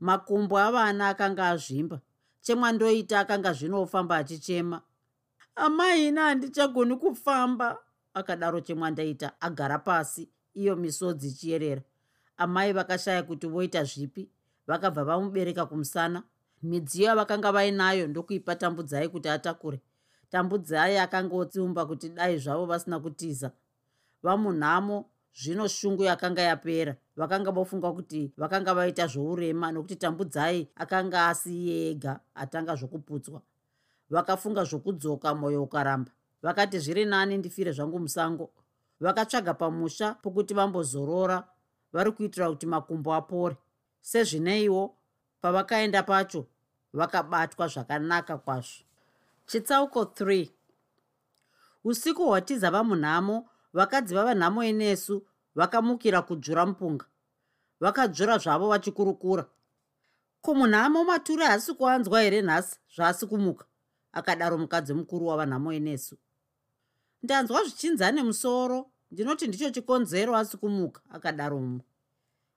Makumbo 0.00 0.58
avana 0.58 1.08
akanga 1.08 1.48
azvimba 1.48 2.00
chemwandoita 2.42 3.20
akanga 3.20 3.52
zvinofamba 3.52 4.16
achichema. 4.16 4.82
Amai 5.54 6.08
ina 6.08 6.22
handichagoni 6.22 6.96
kufamba 6.96 7.78
akadaro 8.14 8.60
chemwandaita 8.60 9.40
agara 9.40 9.78
pasi 9.78 10.28
iyo 10.54 10.76
misodzi 10.76 11.28
ichiyerera. 11.28 11.82
Amai 12.36 12.72
vakashaya 12.72 13.22
kuti 13.22 13.46
voita 13.46 13.84
zvipi 13.84 14.28
vakabva 14.66 15.04
vamubereka 15.04 15.66
kumusana. 15.66 16.22
Midziyo 16.62 17.06
yavakanga 17.06 17.52
vainayo 17.52 18.06
ndokuipa 18.06 18.54
tambudzai 18.54 19.08
kuti 19.08 19.28
atakure. 19.28 19.80
Tambudzai 20.30 20.98
akanga 20.98 21.36
otsiumba 21.36 21.86
kuti 21.86 22.08
dai 22.08 22.38
zvavo 22.38 22.66
vasina 22.66 23.00
kutiza. 23.00 23.50
Vamunhamo 24.22 25.10
zvino 25.34 25.68
shungu 25.68 26.04
yakanga 26.04 26.42
yapera 26.42 26.96
vakanga 27.16 27.50
vofunga 27.50 27.92
kuti 27.92 28.32
vakanga 28.36 28.74
vaita 28.74 29.06
zvourema 29.06 29.72
nokuti 29.72 29.96
tambudzai 29.96 30.68
akanga 30.76 31.28
asiye 31.28 31.90
ega 31.90 32.20
atanga 32.34 32.74
zvokuputswa. 32.74 33.42
Vakafunga 34.10 34.64
zvokudzoka 34.64 35.34
mwoyo 35.34 35.62
ukaramba. 35.62 36.10
Vakati 36.42 36.78
zviri 36.78 37.04
nani 37.04 37.38
ndifire 37.38 37.72
zvangu 37.72 37.98
musango? 37.98 38.50
Vakatsvaga 39.00 39.54
pamusha 39.54 40.14
pokuti 40.14 40.54
vambozorora 40.54 41.44
vari 41.92 42.12
kuitira 42.12 42.50
kuti 42.50 42.66
makumbo 42.66 43.14
apore. 43.14 43.56
Sezvineiwo 44.00 44.94
pavakaenda 45.40 46.02
pacho 46.02 46.46
vakabatwa 46.92 47.68
zvakanaka 47.68 48.38
kwazvo. 48.38 48.84
Chitsauko 49.46 50.02
3 50.02 50.48
usiku 51.84 52.26
hwatiza 52.26 52.70
vamunhamo 52.70 53.48
vakadzi 53.72 54.14
vavanhamo 54.14 54.64
inesu 54.64 55.26
vakamukira 55.54 56.22
kudzvura 56.22 56.66
mupunga. 56.66 57.06
Vakadzvura 57.80 58.38
zvavo 58.38 58.68
vachikurukura. 58.68 59.46
Kumunhamo 60.42 61.04
mature 61.04 61.44
haasi 61.44 61.74
kuanzwa 61.74 62.22
here 62.22 62.42
nhasi 62.42 62.78
zvaasi 62.94 63.26
kumuka? 63.26 63.64
Akadaro 64.12 64.58
mukadzi 64.58 64.94
mukuru 64.94 65.26
wavanhamo 65.26 65.72
inesu 65.72 66.16
ndanzwa 67.22 67.64
zvichinza 67.64 68.12
nemusoro 68.12 68.90
ndinoti 69.10 69.46
ndicho 69.46 69.70
chikonzero 69.70 70.36
asi 70.36 70.56
kumuka 70.56 71.00
akadaro 71.10 71.58
mumwe 71.60 71.84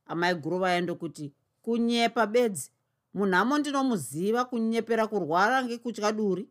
amai 0.05 0.35
guru 0.35 0.57
vaendokuti 0.59 1.33
kunyepa 1.61 2.27
bedzi 2.27 2.71
munhamo 3.13 3.57
ndinomuziva 3.57 4.45
kunyepera 4.45 5.07
kurwara 5.07 5.63
ngekutya 5.63 6.11
duri. 6.11 6.49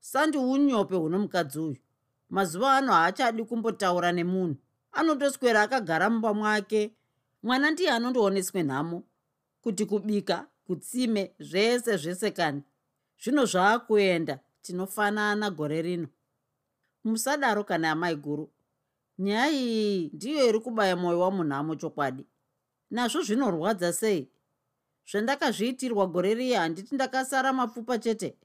Sandiunyope 0.00 0.96
huno 0.96 1.18
mukadzi 1.18 1.58
uyu. 1.58 1.76
Mazuva 2.30 2.76
ano 2.76 2.92
haachadi 2.92 3.44
kumbotaura 3.44 4.12
nemunhu 4.12 4.56
anotoswera 4.92 5.62
akagara 5.62 6.10
mumba 6.10 6.34
mwake. 6.34 6.94
Mwana 7.42 7.70
ndiye 7.70 7.90
anondooneswe 7.90 8.62
nhamo 8.62 9.02
kuti 9.60 9.86
kubika 9.86 10.46
kutsime 10.66 11.34
zvese 11.38 11.96
zvese 11.96 12.30
kani. 12.30 12.62
Zvino 13.22 13.44
zvaakuenda 13.46 14.38
tinofanana 14.62 15.50
gore 15.50 15.82
rino. 15.82 16.08
Musadaro 17.04 17.64
kana 17.64 17.90
amai 17.90 18.16
guru. 18.16 18.50
Nyaya 19.18 19.50
iyi 19.52 20.10
ndiyo 20.14 20.48
iri 20.48 20.60
kubaya 20.60 20.96
mwoyo 20.96 21.20
wamunhamo 21.20 21.76
chokwadi. 21.76 22.26
Nazvo 22.90 23.22
zvinorwadza 23.22 23.92
sei? 23.92 24.28
Zvandakazviitirwa 25.10 26.06
gore 26.06 26.34
riya 26.34 26.60
handiti 26.60 26.94
ndakasara 26.94 27.52
mapfupa 27.52 27.98
chete. 27.98 28.36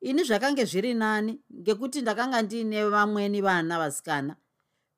Ini 0.00 0.24
zvakange 0.24 0.64
zviri 0.64 0.94
nani 0.94 1.40
ngekuti 1.60 2.00
ndakanga 2.02 2.42
ndiine 2.42 2.84
vamweni 2.84 3.40
vana 3.40 3.78
vasikana 3.78 4.36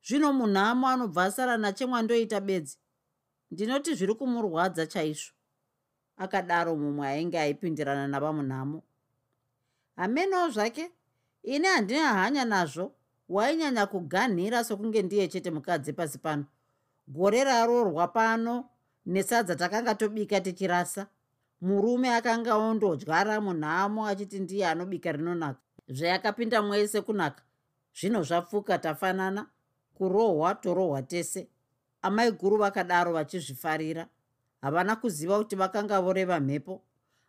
zvino 0.05 0.33
munhamo 0.33 0.87
anobva 0.87 1.23
asara 1.23 1.57
nachemwandoita 1.57 2.39
bedzi. 2.41 2.77
Ndinoti 3.51 3.95
zviri 3.95 4.15
kumurwadza 4.15 4.87
chaizvo. 4.87 5.33
Akadaro 6.17 6.75
mumwe 6.75 7.07
ainge 7.07 7.39
aipindirana 7.39 8.07
navamunhamo 8.07 8.83
hamenewo 9.95 10.49
zvake 10.49 10.91
ini 11.43 11.67
handina 11.67 12.13
hanya 12.13 12.45
nazvo. 12.45 12.91
Wainyanya 13.29 13.85
kuganhira 13.85 14.63
sokunge 14.63 15.01
ndiye 15.01 15.27
chete 15.27 15.51
mukadzi 15.51 15.93
pasi 15.93 16.17
pano. 16.17 16.45
Gore 17.07 17.43
rarorwa 17.43 18.07
pano 18.07 18.69
nesadza 19.05 19.55
takanga 19.55 19.95
tobika 19.95 20.41
tichirasa. 20.41 21.07
Murume 21.61 22.15
akanga 22.15 22.55
ondodyara 22.55 23.41
munhamo 23.41 24.07
achiti 24.07 24.39
ndiye 24.39 24.67
anobika 24.67 25.11
rinonaka. 25.11 25.59
Zvayakapinda 25.87 26.61
mwese 26.61 27.01
kunaka. 27.01 27.43
Zvino 27.95 28.23
zvapfuka 28.23 28.77
tafanana 28.77 29.47
kurohwa 30.03 30.55
torohwa 30.55 31.01
tese. 31.01 31.47
Amai 32.01 32.31
guru 32.31 32.57
vakadaro 32.57 33.13
vachizvifarira. 33.13 34.07
Havana 34.61 34.95
kuziva 34.95 35.37
kuti 35.37 35.55
vakanga 35.55 36.01
voreva 36.01 36.39
mhepo. 36.39 36.81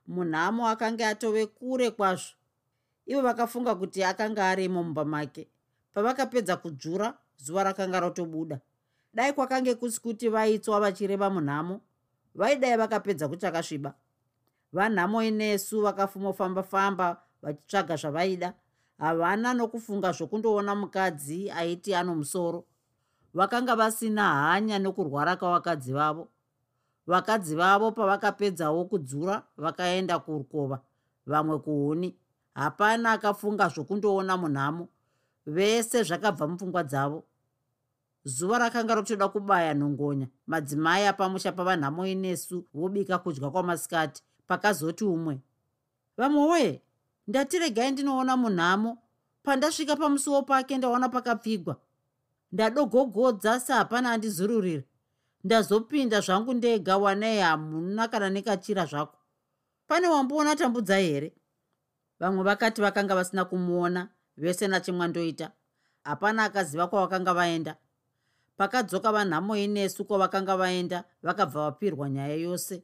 Munhamo 0.06 0.68
akanga 0.68 1.08
atove 1.08 1.46
kure 1.46 1.90
kwazvo. 1.90 2.34
Ivo 3.06 3.22
vakafunga 3.22 3.74
kuti 3.74 4.04
akanga 4.04 4.48
arimo 4.48 4.82
mumba 4.82 5.04
make 5.04 5.48
pavakapedza 5.94 6.56
kudzvura 6.56 7.14
zuva 7.36 7.64
rakanga 7.64 8.00
ratobuda 8.00 8.60
dai 9.14 9.32
kwakange 9.32 9.74
kusi 9.74 10.00
kuti 10.00 10.28
vaitswa 10.28 10.80
vachireva 10.80 11.30
munhamo 11.30 11.80
vaidai 12.34 12.76
vakapedza 12.76 13.28
kuchakasviba 13.28 13.94
vanhamo 14.72 15.22
inesu 15.22 15.82
vakafumofamba-famba 15.82 17.22
vachitsvaga 17.42 17.96
zvavaida 17.96 18.54
havana 18.98 19.54
nokufunga 19.54 20.12
zvokundoona 20.12 20.74
mukadzi 20.74 21.50
aiti 21.50 21.94
ano 21.94 22.14
musoro. 22.14 22.64
Vakanga 23.34 23.76
vasina 23.76 24.34
hanya 24.34 24.78
nokurwara 24.78 25.36
kwavakadzi 25.36 25.92
vavo. 25.92 26.28
Vakadzi 27.06 27.56
vavo 27.56 27.92
pavakapedzawo 27.92 28.84
kudzura 28.84 29.42
vakaenda 29.56 30.18
kurukova 30.18 30.80
vamwe 31.26 31.58
kuhuni. 31.58 32.16
Hapana 32.54 33.12
akafunga 33.12 33.68
zvokundoona 33.68 34.36
munhamo. 34.36 34.88
Vese 35.46 36.02
zvakabva 36.02 36.48
mupfungwa 36.48 36.82
dzavo. 36.84 37.24
Zuva 38.24 38.58
rakanga 38.58 38.94
rotoda 38.94 39.28
kubaya 39.28 39.74
nhongonya. 39.74 40.28
Madzimai 40.46 41.06
apamusha 41.06 41.52
pavanhamo 41.52 42.06
inesu 42.06 42.64
vobika 42.74 43.18
kudya 43.18 43.50
kwamasikati 43.50 44.22
pakazoti 44.46 45.04
umwe. 45.04 45.40
Vamwe 46.16 46.82
woye 47.24 47.28
ndatiregai 47.28 47.90
ndinoona 47.92 48.36
munhamo. 48.36 48.98
Pandasvika 49.42 49.96
pamusuwo 49.96 50.42
pake 50.42 50.78
ndaona 50.78 51.08
pakapfigwa. 51.08 51.76
Ndadogogodza 52.52 53.60
sehapana 53.60 54.10
andizururira 54.12 54.82
ndazopinda 55.44 56.20
zvangu 56.20 56.54
ndega 56.54 56.96
wanei 56.96 57.40
hamuna 57.40 58.08
kana 58.08 58.30
nekachira 58.30 58.86
zvako. 58.86 59.18
Pane 59.86 60.08
wamboona 60.08 60.56
tambudzai 60.56 61.06
here? 61.06 61.32
Vamwe 62.20 62.44
vakati 62.44 62.80
vakanga 62.80 63.14
vasina 63.14 63.44
kumuona 63.44 64.08
vese 64.36 64.68
nachimwandoita. 64.68 65.52
Hapana 66.04 66.44
akaziva 66.44 66.86
kwavakanga 66.86 67.34
vaenda. 67.34 67.76
Pakadzoka 68.56 69.12
vanhamo 69.12 69.56
inesu 69.56 70.04
kwavakanga 70.04 70.56
vaenda 70.56 71.04
vakabva 71.22 71.64
vapirwa 71.64 72.10
nyaya 72.10 72.34
yose. 72.34 72.82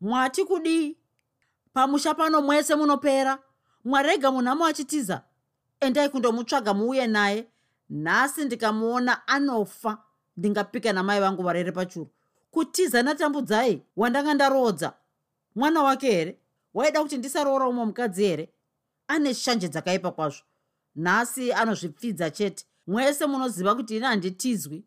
Mwati 0.00 0.44
kudii? 0.44 0.96
Pamusha 1.72 2.14
pano 2.14 2.42
mwese 2.42 2.74
munopera 2.74 3.38
mwarega 3.84 4.30
munhamo 4.30 4.66
achitiza 4.66 5.22
endai 5.80 6.08
kundomutsvaga 6.08 6.74
muuye 6.74 7.06
naye. 7.06 7.46
Nhasi 7.90 8.44
ndikamuona 8.44 9.28
anofa 9.28 9.98
ndingapika 10.36 10.92
namai 10.92 11.20
vangu 11.20 11.42
varere 11.42 11.72
pachuru. 11.72 12.10
Kutiza 12.50 13.02
natambudzai 13.02 13.82
wandanga 13.96 14.34
ndarodza. 14.34 14.92
Mwana 15.54 15.82
wake 15.82 16.10
here? 16.10 16.38
Waida 16.74 17.02
kuti 17.02 17.16
ndisaroora 17.18 17.68
umwe 17.68 17.84
mukadzi 17.84 18.24
here? 18.24 18.48
Ane 19.08 19.34
shanje 19.34 19.68
dzakaipa 19.68 20.10
kwazvo. 20.10 20.42
Nhasi 20.96 21.52
anozvipfidza 21.52 22.30
chete. 22.30 22.64
Mwese 22.86 23.26
munoziva 23.26 23.74
kuti 23.74 23.96
ini 23.96 24.06
handitizwi. 24.06 24.84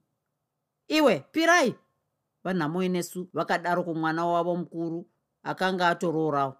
Iwe 0.87 1.19
pirai! 1.31 1.75
Vanhamo 2.43 2.83
inesu 2.83 3.27
vakadaro 3.33 3.83
kumwana 3.83 4.25
wavo 4.25 4.55
mukuru 4.55 5.05
akanga 5.43 5.87
atoroorawo 5.89 6.55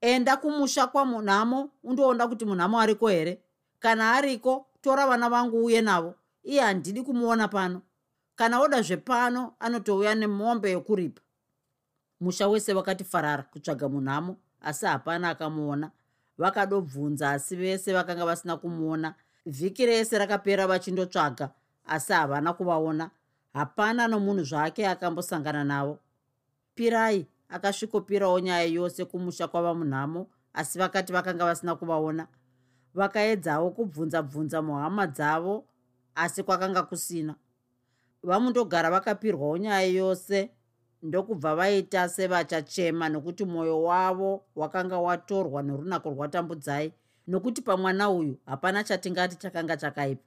enda 0.00 0.36
kumusha 0.36 0.86
kwamunhamo 0.86 1.70
undoona 1.84 2.28
kuti 2.28 2.44
munhamo 2.44 2.80
ariko 2.80 3.08
here? 3.08 3.40
Kana 3.80 4.12
ariko 4.12 4.66
tora 4.80 5.06
vana 5.06 5.30
vangu 5.30 5.64
uye 5.64 5.80
navo. 5.80 6.14
Iye 6.44 6.60
handidi 6.60 7.02
kumuona 7.02 7.48
pano. 7.48 7.82
Kana 8.36 8.60
oda 8.60 8.82
zvepano 8.82 9.54
anotouya 9.60 10.14
nemombe 10.14 10.70
yokuripa. 10.70 11.22
Musha 12.20 12.48
wese 12.48 12.74
wakati 12.74 13.04
farara 13.04 13.42
kutsvaga 13.42 13.88
munhamo 13.88 14.36
asi 14.60 14.86
hapana 14.86 15.28
akamuona. 15.28 15.90
Vakadobvunza 16.38 17.30
asi 17.30 17.56
vese 17.56 17.92
vakanga 17.92 18.24
vasina 18.26 18.56
kumuona. 18.56 19.14
Vhiki 19.46 19.86
rese 19.86 20.18
rakapera 20.18 20.66
vachindotsvaga 20.66 21.50
asi 21.86 22.12
havana 22.12 22.52
kuvaona. 22.52 23.10
Hapana 23.52 24.08
nomunhu 24.08 24.44
zvake 24.44 24.88
akambosangana 24.88 25.64
navo. 25.64 25.98
Pirai 26.74 27.26
akasvikopirawo 27.50 28.40
nyaya 28.40 28.64
yose 28.64 29.04
kumusha 29.04 29.48
kwava 29.48 29.74
munhamo 29.74 30.26
asi 30.54 30.78
vakati 30.78 31.12
vakanga 31.12 31.44
vasina 31.44 31.74
kuvaona 31.76 32.26
vakaedzawo 32.94 33.70
kubvunza 33.70 34.22
bvunza 34.22 34.62
muhama 34.62 35.06
dzavo 35.06 35.64
asi 36.14 36.42
kwakanga 36.42 36.82
kusina. 36.82 37.34
Vamundogara 38.22 38.90
vakapirwawo 38.90 39.56
nyaya 39.58 39.86
yose 39.86 40.50
ndokubva 41.02 41.54
vaita 41.56 42.08
sevachachema 42.08 43.08
nokuti 43.08 43.44
mwoyo 43.44 43.82
wavo 43.82 44.44
wakanga 44.56 44.98
watorwa 44.98 45.62
nerunako 45.62 46.10
rwatambudzai 46.10 46.92
nokuti 47.26 47.62
pamwana 47.62 48.10
uyu 48.10 48.38
hapana 48.46 48.84
chatingati 48.84 49.36
chakanga 49.36 49.76
chakaipa. 49.76 50.22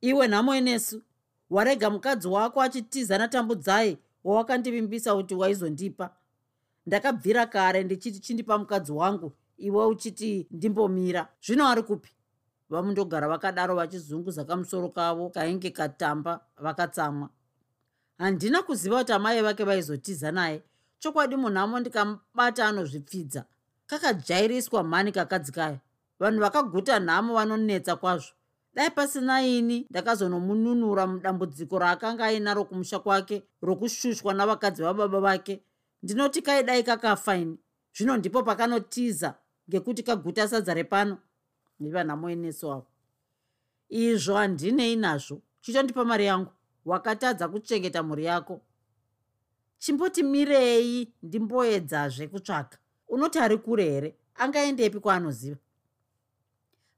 Iwe 0.00 0.28
nhamo 0.28 0.54
inesu 0.54 1.02
warega 1.50 1.90
mukadzi 1.90 2.28
wako 2.28 2.62
achitiza 2.62 3.18
natambudzai 3.18 3.98
wawakandivimbisa 4.24 5.14
kuti 5.14 5.34
waizondipa. 5.34 6.10
Ndakabvira 6.86 7.46
kare 7.46 7.82
ndichiti 7.84 8.20
chindipa 8.20 8.58
mukadzi 8.58 8.92
wangu 8.92 9.32
iwe 9.58 9.86
uchiti 9.86 10.46
ndimbomira. 10.50 11.28
Zvino 11.46 11.68
ari 11.68 11.82
kupi? 11.82 12.10
Vamundogara 12.70 13.28
vakadaro 13.28 13.74
vachizunguza 13.74 14.44
kamusoro 14.44 14.88
kavo 14.88 15.30
kainge 15.30 15.70
katamba 15.70 16.40
vakatsamwa. 16.56 17.28
Handina 18.18 18.62
kuziva 18.62 18.98
kuti 18.98 19.12
amai 19.12 19.42
vake 19.42 19.64
vaizotiza 19.64 20.32
naye. 20.32 20.62
Chokwadi 20.98 21.36
munhamo 21.36 21.80
ndikamubata 21.80 22.66
anozvipfidza. 22.68 23.44
Kakajairiswa 23.86 24.84
mhani 24.84 25.12
kakadzi 25.12 25.52
kaya 25.52 25.78
vanhu 26.20 26.40
vakaguta 26.40 27.00
nhamo 27.00 27.34
vanonetsa 27.34 27.96
kwazvo 27.96 28.32
dai 28.74 28.90
pasina 28.90 29.42
ini 29.42 29.86
ndakazonomununura 29.90 31.06
mudambudziko 31.06 31.78
raakanga 31.78 32.24
ainaro 32.24 32.64
kumusha 32.64 32.98
kwake 32.98 33.42
rokushushwa 33.62 34.34
navakadzi 34.34 34.82
vababa 34.82 35.20
vake. 35.20 35.62
Ndinoti 36.02 36.42
kaidai 36.42 36.82
kakafa 36.82 37.36
ini? 37.36 37.58
Zvino 37.94 38.16
ndipo 38.16 38.42
pakanotiza 38.42 39.34
ngekuti 39.70 40.02
kaguta 40.02 40.48
sadza 40.48 40.74
repano. 40.74 41.18
Nevanhamo 41.80 42.30
inesu 42.30 42.72
avo. 42.72 42.86
Izvo 43.88 44.34
handinei 44.34 44.96
nazvo. 44.96 45.42
Chitondipa 45.60 46.04
mari 46.04 46.24
yangu. 46.24 46.50
Wakatadza 46.84 47.48
kuchengeta 47.48 48.02
mhuri 48.02 48.24
yako. 48.24 48.60
Chimboti 49.78 50.22
mirei 50.22 51.12
ndimboedzazve 51.22 52.28
kutsvaga 52.28 52.78
unoti 53.08 53.38
ari 53.38 53.58
kure 53.58 53.84
here? 53.84 54.16
Angaendepi 54.34 55.00
kwaanoziva 55.00 55.58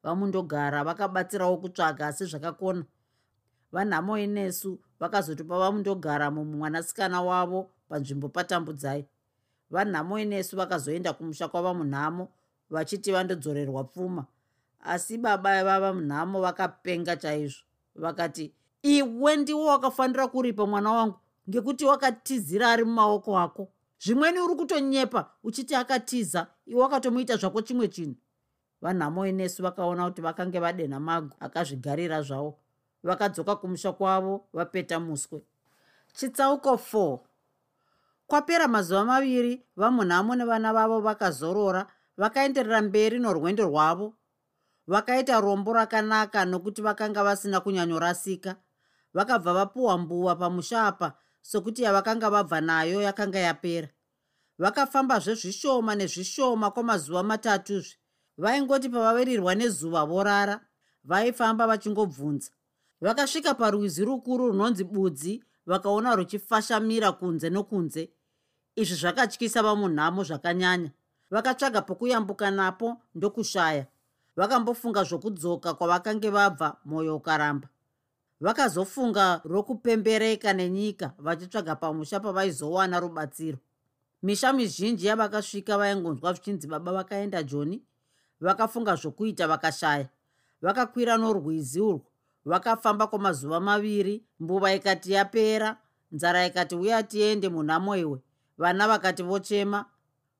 vamundogara 0.04 0.84
vakabatsirawo 0.84 1.56
kutsvaga 1.56 2.06
asi 2.06 2.24
zvakakona. 2.24 2.84
Vanhamo 3.72 4.18
inesu 4.18 4.78
vakazotopa 5.00 5.58
vamundogara 5.58 6.30
mumwanasikana 6.30 7.22
wavo 7.22 7.70
panzvimbo 7.88 8.28
patambudzai. 8.28 9.04
Vanhamo 9.70 10.18
inesu 10.18 10.56
vakazoenda 10.56 11.12
kumusha 11.12 11.48
kwava 11.48 11.74
munhamo 11.74 12.28
vachiti 12.70 13.12
vandodzorerwa 13.12 13.84
pfuma. 13.84 14.26
Asi 14.80 15.18
baba 15.18 15.64
vava 15.64 15.92
munhamo 15.92 16.40
vakapenga 16.40 17.16
chaizvo 17.16 17.62
vakati 17.94 18.52
iwe 18.82 19.36
ndiwo 19.36 19.66
wakafanira 19.66 20.26
kuripa 20.26 20.66
mwana 20.66 20.92
wangu 20.92 21.18
ngekuti 21.48 21.84
wakatizira 21.84 22.70
ari 22.70 22.84
mumaoko 22.84 23.38
ako. 23.38 23.68
Zvimweni 23.98 24.40
uri 24.40 24.54
kutonyepa 24.54 25.30
uchiti 25.44 25.74
akatiza 25.74 26.46
iwe 26.66 26.82
wakatomuita 26.82 27.36
zvako 27.36 27.62
chimwe 27.62 27.88
chinhu 27.88 28.16
vanhamo 28.84 29.26
inesu 29.26 29.62
vakaona 29.62 30.04
kuti 30.04 30.20
vakange 30.20 30.60
vadenha 30.60 31.00
mago 31.00 31.32
akazvigarira 31.40 32.22
zvavo 32.22 32.58
vakadzoka 33.02 33.56
kumusha 33.56 33.92
kwavo 33.92 34.48
vapeta 34.52 35.00
muswe. 35.00 35.42
Chitsauko 36.12 36.72
4 36.74 37.18
kwapera 38.26 38.68
mazuva 38.68 39.04
maviri 39.04 39.64
vamunhamo 39.76 40.34
nevana 40.36 40.72
vavo 40.72 41.00
vakazorora 41.00 41.86
vakaenderera 42.16 42.82
mberi 42.82 43.18
norwendo 43.18 43.64
rwavo. 43.64 44.14
Vakaita 44.86 45.40
rombo 45.40 45.72
rakanaka 45.72 46.44
nokuti 46.44 46.82
vakanga 46.82 47.24
vasina 47.24 47.60
kunyanyorasika. 47.60 48.56
Vakabva 49.14 49.52
vapuwa 49.54 49.98
mbuva 49.98 50.36
pamusha 50.36 50.86
apa 50.86 51.12
sokuti 51.42 51.82
yavakanga 51.82 52.30
vabva 52.30 52.60
nayo 52.60 53.02
yakanga 53.02 53.38
yapera. 53.38 53.88
Vakafambazve 54.58 55.34
zvishoma 55.34 55.94
nezvishoma 55.94 56.70
kwamazuva 56.70 57.22
matatuzve 57.22 58.03
vaingoti 58.38 58.88
pavaverirwa 58.88 59.54
nezuva 59.54 60.04
vorara 60.04 60.60
vaifamba 61.04 61.66
vachingobvunza. 61.66 62.50
Vakasvika 63.00 63.54
parwizi 63.54 64.04
rukuru 64.04 64.48
runonzi 64.48 64.84
budzi 64.84 65.44
vakaona 65.66 66.16
ruchifashamira 66.16 67.12
kunze 67.12 67.50
nokunze. 67.50 68.10
Izvi 68.76 68.96
zvakatyisa 68.96 69.62
vamunhamo 69.62 70.24
zvakanyanya. 70.24 70.90
Vakatsvaga 71.30 71.82
pokuyambuka 71.82 72.50
napo 72.50 72.96
ndokushaya. 73.14 73.86
Vakambofunga 74.36 75.04
zvokudzoka 75.04 75.74
kwavakange 75.74 76.30
vabva 76.30 76.76
mwoyo 76.84 77.16
ukaramba. 77.16 77.68
Vakazofunga 78.40 79.40
rokupembereka 79.44 80.52
nenyika 80.52 81.12
vachitsvaga 81.18 81.76
pamusha 81.76 82.20
pavaizowana 82.20 83.00
rubatsiro. 83.00 83.58
Misha 84.22 84.52
mizhinji 84.52 85.06
yavakasvika 85.06 85.78
vaingonzwa 85.78 86.32
zvichinzi 86.32 86.66
baba 86.66 86.92
vakaenda 86.92 87.42
joni 87.42 87.82
vakafunga 88.40 88.96
zvokuita 88.96 89.48
vakashaya. 89.48 90.08
Vakakwira 90.62 91.16
norwizi 91.16 91.80
urwo 91.80 92.06
vakafamba 92.44 93.06
kwamazuva 93.06 93.60
maviri 93.60 94.24
mbuva 94.40 94.74
ikati 94.74 95.12
yapera 95.12 95.76
nzara 96.12 96.46
ikati 96.46 96.74
uya 96.76 97.02
tiende 97.02 97.48
munhamo 97.48 97.96
iwe. 97.96 98.18
Vana 98.58 98.88
vakati 98.88 99.22
vochema 99.22 99.84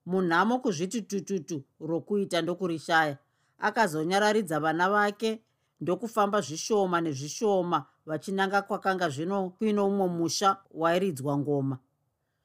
munhamo 0.06 0.58
kuzviti 0.58 1.02
tututu 1.02 1.62
rokuita 1.80 2.42
ndokurishaya. 2.42 3.18
Akazonyararidza 3.58 4.60
vana 4.60 4.90
vake 4.90 5.42
ndokufamba 5.80 6.40
zvishoma 6.40 7.00
nezvishoma 7.00 7.86
vachinanga 8.06 8.62
kwakanga 8.62 9.08
zvino 9.08 9.50
kuino 9.50 9.86
umwe 9.86 10.08
musha 10.08 10.56
wairidzwa 10.70 11.38
ngoma. 11.38 11.78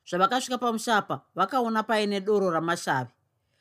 Zvavakasvika 0.09 0.57
pamushapa 0.57 1.21
vakaona 1.35 1.83
paine 1.83 2.21
doro 2.21 2.49
ramashavi 2.49 3.11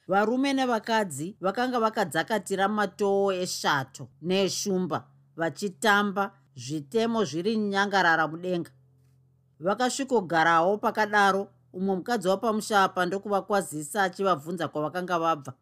varume 0.09 0.53
nevakadzi 0.53 1.37
vakanga 1.41 1.81
vakadzakatira 1.81 2.69
matoo 2.69 3.33
eshato 3.33 4.09
neeshumba 4.23 5.05
vachitamba 5.37 6.33
zvitemo 6.57 7.25
zviri 7.25 7.57
nyangarara 7.57 8.29
mudenga. 8.29 8.71
Vakasvikogarawo 9.61 10.79
pakadaro 10.79 11.49
umwe 11.73 11.97
mukadzi 11.97 12.29
wapamushapa 12.29 13.07
ndokuvakwazisa 13.07 14.03
achivabvunza 14.03 14.69
kwavakanga 14.69 15.19
vabva. 15.19 15.53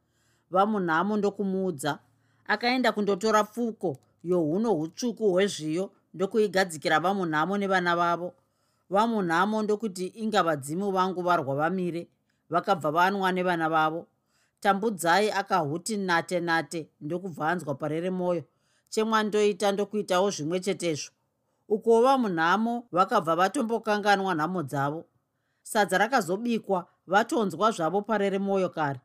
Vamunhamo 0.51 1.17
ndokumuudza 1.17 1.99
akaenda 2.47 2.93
kundotora 2.93 3.45
pfuko 3.45 3.99
yohuno 4.25 4.75
hutsvuku 4.75 5.33
hwezviyo 5.33 5.91
ndokuigadzikira 6.15 7.01
vamunhamo 7.01 7.59
nevana 7.59 7.97
vavo. 7.97 8.35
Vamunhamo 8.91 9.63
ndokuti 9.63 10.07
inga 10.07 10.43
vadzimu 10.43 10.91
vangu 10.91 11.23
varwa 11.23 11.55
vamire 11.55 12.09
vakabva 12.51 12.91
vanwa 12.91 13.33
nevana 13.33 13.69
vavo 13.69 14.07
tambudzai 14.61 15.31
akahuti 15.31 15.97
nate 15.97 16.41
nate 16.41 16.91
ndokubva 17.01 17.51
anzwa 17.51 17.75
parere 17.75 18.11
mwoyo 18.11 18.45
chemwandoita 18.89 19.73
ndokuitawo 19.73 20.31
zvimwe 20.31 20.61
chetezvo. 20.61 21.11
Ukuwo 21.69 22.03
vamunhamo 22.03 22.75
vakabva 22.93 23.37
vatombokanganwa 23.37 24.35
nhamo 24.35 24.63
dzavo. 24.63 25.05
Sadza 25.63 25.99
rakazobikwa 25.99 26.87
vatonzwa 27.07 27.71
zvavo 27.71 28.03
parere 28.03 28.39
mwoyo 28.39 28.69
kare. 28.69 29.01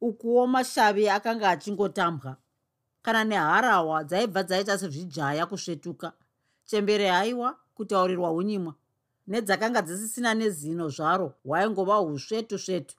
Ukuwo 0.00 0.46
mashavi 0.46 1.08
akanga 1.08 1.50
achingotambwa. 1.50 2.36
Kana 3.02 3.24
neharawa 3.24 4.04
dzaibva 4.04 4.42
dzaita 4.42 4.78
sezvijaya 4.78 5.46
kusvetuka. 5.46 6.12
Chembere 6.64 7.08
haiwa 7.08 7.56
kutaurirwa 7.74 8.32
unyimwa 8.32 8.74
nedzakanga 9.28 9.82
dzisisina 9.82 10.34
nezino 10.34 10.88
zvaro 10.88 11.34
hwaingova 11.44 12.00
usvetu 12.00 12.58
svetu 12.58 12.96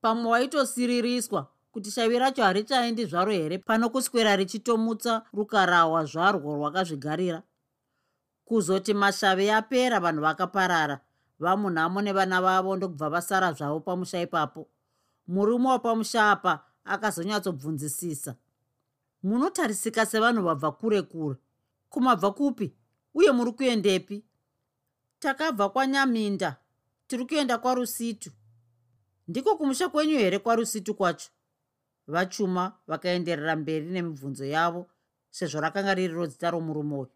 pamwe 0.00 0.30
waitosiririswa 0.30 1.46
kuti 1.72 1.90
shavi 1.90 2.18
racho 2.18 2.42
harichaendi 2.42 3.04
zvaro 3.04 3.32
here? 3.32 3.58
Pano 3.58 3.90
kuswera 3.90 4.36
richitomutsa 4.36 5.22
rukarawa 5.32 6.04
zvarwo 6.04 6.54
rwakazvigarira. 6.56 7.42
Kuzoti 8.44 8.94
mashavi 8.94 9.50
apera 9.50 10.00
vanhu 10.00 10.22
vakaparara. 10.22 11.00
Vamunhamo 11.38 12.02
nevana 12.02 12.40
vavo 12.40 12.76
ndokubva 12.76 13.10
vasara 13.10 13.52
zvavo 13.52 13.80
pamusha 13.80 14.20
ipapo. 14.20 14.68
Murume 15.26 15.68
wapamushapa 15.68 16.64
akazonyatsobvunzisisa. 16.84 18.34
Munotarisika 19.22 20.06
sevanhu 20.06 20.42
vabva 20.42 20.72
kure 20.72 21.02
kure. 21.02 21.36
Kumabva 21.88 22.30
kupi? 22.30 22.74
Uye 23.14 23.32
muri 23.32 23.52
kuendepi? 23.52 24.24
Takabva 25.18 25.68
kwanyaminda 25.68 26.56
tiri 27.06 27.26
kuenda 27.26 27.58
kwarusitu 27.58 28.30
ndiko 29.28 29.56
kumusha 29.56 29.88
kwenyu 29.88 30.18
here 30.18 30.38
kwarusitu 30.38 30.94
kwacho? 30.94 31.30
Vachuma 32.06 32.78
vakaenderera 32.86 33.56
mberi 33.56 33.86
nemibvunzo 33.86 34.44
yavo 34.44 34.86
sezvo 35.30 35.60
rakanga 35.60 35.94
riri 35.94 36.14
rodzita 36.14 36.50
romurume 36.50 36.94
uyu. 36.96 37.10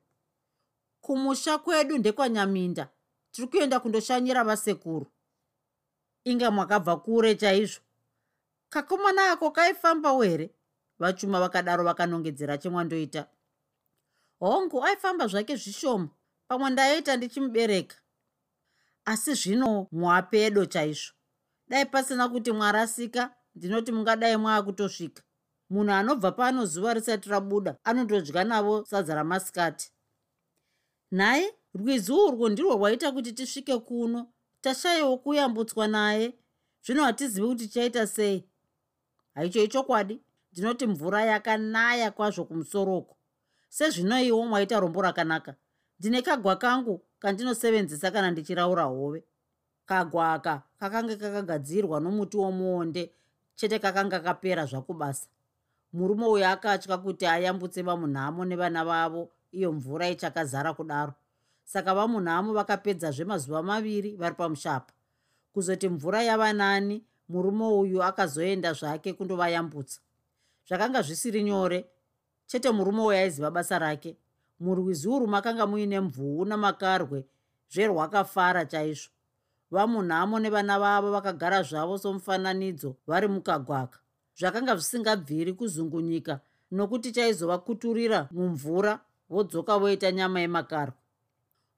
Kumusha 1.01 1.59
kwedu 1.59 1.99
ndekwanyaminda 1.99 2.89
tiri 3.31 3.49
kuenda 3.49 3.81
kundoshanyira 3.81 4.45
vasekuru. 4.45 5.07
Inga 6.25 6.51
mwakabva 6.51 6.97
kure 6.97 7.35
chaizvo. 7.35 7.81
Kakomana 8.69 9.33
ako 9.33 9.51
kaifambawo 9.51 10.23
here? 10.23 10.51
Vachuma 10.99 11.41
vakadaro 11.41 11.85
vakanongedzera 11.85 12.59
chemwandoita. 12.59 13.27
Hongu 14.41 14.85
aifamba 14.85 15.27
zvake 15.27 15.57
zvishoma. 15.57 16.09
Pamwe 16.49 16.71
ndaita 16.71 17.17
ndichimubereka. 17.17 17.97
Asi 19.05 19.35
zvino 19.35 19.87
mwapedo 19.93 20.67
chaizvo 20.67 21.15
dai 21.71 21.87
pasina 21.87 22.29
kuti 22.29 22.53
mwarasika 22.53 23.35
ndinoti 23.55 23.93
mungadai 23.93 24.37
mwaakutosvika 24.37 25.23
munhu 25.71 25.93
anobva 25.93 26.33
pano 26.33 26.67
zuva 26.67 26.95
risati 26.95 27.29
rabuda 27.29 27.77
anondodya 27.85 28.45
navo 28.45 28.85
sadza 28.85 29.15
ramasikati. 29.15 29.93
Nhaye 31.13 31.55
rwizi 31.75 32.13
urwo 32.13 32.49
ndirwo 32.49 32.75
rwaita 32.75 33.13
kuti 33.13 33.33
tisvike 33.33 33.79
kuno. 33.79 34.29
Tashayiwo 34.61 35.19
kuyambutswa 35.19 35.89
naye. 35.89 36.35
Zvino 36.85 37.05
hatizivi 37.05 37.47
kuti 37.47 37.69
chaita 37.69 38.07
sei? 38.07 38.45
Haicho 39.35 39.63
ichokwadi 39.65 40.21
ndinoti 40.53 40.87
mvura 40.87 41.25
yakanaya 41.25 42.11
kwazvo 42.11 42.45
kumusoroko 42.45 43.17
sezvinoiwo 43.69 44.47
mwaita 44.47 44.81
rombo 44.81 45.03
rakanaka. 45.03 45.55
Ndine 45.99 46.23
kagwa 46.23 46.57
kangu 46.57 47.05
kandinosevenzesa 47.19 48.11
kana 48.11 48.31
ndichiraura 48.31 48.83
hove 48.85 49.25
kagwa 49.91 50.33
aka 50.33 50.63
kakanga 50.79 51.17
kakagadzirwa 51.17 52.01
nomuti 52.01 52.37
womuonde 52.37 53.11
chete 53.57 53.79
kakanga 53.79 54.21
kapera 54.21 54.67
zvakubasa. 54.67 55.29
Murume 55.93 56.27
uyo 56.27 56.47
akatya 56.49 56.99
kuti 56.99 57.27
ayambutse 57.27 57.83
vamunhamo 57.83 58.45
nevana 58.45 58.85
vavo 58.85 59.31
iyo 59.53 59.73
mvura 59.73 60.09
ichakazara 60.09 60.75
kudaro. 60.75 61.15
Saka 61.65 61.95
vamunhamo 61.95 62.55
vakapedzazve 62.55 63.25
mazuva 63.25 63.63
maviri 63.63 64.17
vari 64.17 64.35
pamushapa. 64.35 64.93
Kuzoti 65.53 65.89
mvura 65.89 66.23
yava 66.23 66.53
nani 66.53 67.03
murume 67.29 67.67
uyu 67.67 68.03
akazoenda 68.03 68.73
zvake 68.73 69.13
kundovayambutsa. 69.13 70.01
Zvakanga 70.69 71.03
zvisiri 71.03 71.43
nyore 71.43 71.85
chete 72.47 72.71
murume 72.71 73.01
uyu 73.03 73.19
aiziva 73.19 73.51
basa 73.51 73.79
rake. 73.79 74.17
Murwizi 74.61 75.09
uru 75.09 75.27
makanga 75.27 75.67
muine 75.67 76.01
mvuu 76.01 76.45
namakarwe 76.45 77.25
zverwakafara 77.71 78.65
chaizvo 78.65 79.11
vamunhamo 79.71 80.39
nevana 80.39 80.79
vavo 80.79 81.11
vakagara 81.11 81.63
zvavo 81.63 81.99
somufananidzo 81.99 82.97
vari 83.07 83.29
mukagwaka. 83.29 83.99
Zvakanga 84.39 84.77
zvisingabviri 84.77 85.53
kuzungunyika 85.53 86.41
nokuti 86.71 87.13
chaizovakuturira 87.13 88.29
mumvura 88.31 89.01
vodzoka 89.31 89.79
voita 89.79 90.13
nyama 90.13 90.41
yemakarwa. 90.41 90.95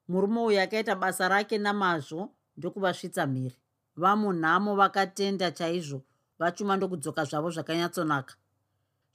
Murume 0.07 0.39
uyu 0.41 0.61
akaita 0.61 0.95
basa 0.95 1.27
rake 1.27 1.57
namazvo 1.57 2.29
ndokuvasvitsa 2.57 3.27
mhiri. 3.27 3.57
Vamunhamo 3.95 4.75
vakatenda 4.75 5.51
chaizvo 5.51 6.01
vachuma 6.39 6.77
ndokudzoka 6.77 7.25
zvavo 7.25 7.49
zvakanyatsonaka. 7.51 8.33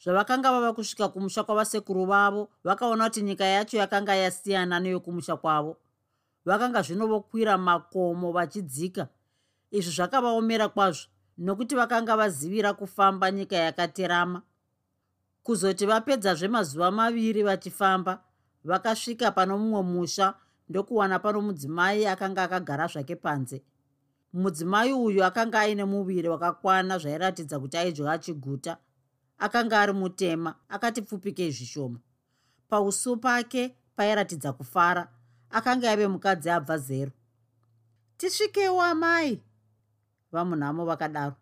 Zvavakanga 0.03 0.53
vava 0.53 0.73
kusvika 0.73 1.09
kumusha 1.09 1.45
kwavasekuru 1.45 2.07
vavo 2.07 2.49
vakaona 2.65 3.05
kuti 3.05 3.23
nyika 3.23 3.45
yacho 3.45 3.77
yakanga 3.77 4.15
yasiyana 4.15 4.81
neyokumusha 4.81 5.37
kwavo 5.37 5.77
vakanga 6.49 6.83
zvino 6.83 7.07
vokwira 7.07 7.59
makomo 7.59 8.33
vachidzika. 8.33 9.09
Izvi 9.71 9.93
zvakavaomera 9.93 10.69
kwazvo 10.69 11.09
nokuti 11.39 11.75
vakanga 11.77 12.17
vazivira 12.17 12.73
kufamba 12.73 13.31
nyika 13.31 13.57
yakaterama. 13.57 14.43
Kuzoti 15.43 15.87
vapedzazve 15.87 16.49
mazuva 16.49 16.91
maviri 16.91 17.43
vachifamba 17.43 18.25
vakasvika 18.65 19.31
pano 19.31 19.59
mumwe 19.59 19.83
musha 19.83 20.35
ndokuwana 20.69 21.19
pano 21.19 21.41
mudzimai 21.41 22.07
akanga 22.07 22.43
akagara 22.43 22.87
zvake 22.87 23.17
panze. 23.17 23.63
Mudzimai 24.33 24.93
uyu 24.93 25.25
akanga 25.25 25.61
aine 25.61 25.85
muviri 25.85 26.29
wakakwana 26.29 26.99
zvairatidza 26.99 27.61
kuti 27.61 27.77
aidya 27.77 28.13
achiguta. 28.13 28.77
Akanga 29.39 29.81
ari 29.81 29.93
mutema 29.93 30.55
akati 30.69 31.03
pfupikei 31.03 31.51
zvishoma. 31.51 31.99
Pausu 32.69 33.17
pake 33.17 33.77
pairatidza 33.97 34.53
kufara 34.53 35.09
akanga 35.51 35.91
ave 35.91 36.09
mukadzi 36.09 36.51
abva 36.51 36.79
zero. 36.79 37.13
Tisvikewo 38.17 38.83
amai. 38.83 39.43
Vamunhamo 40.33 40.85
vakadaro. 40.85 41.37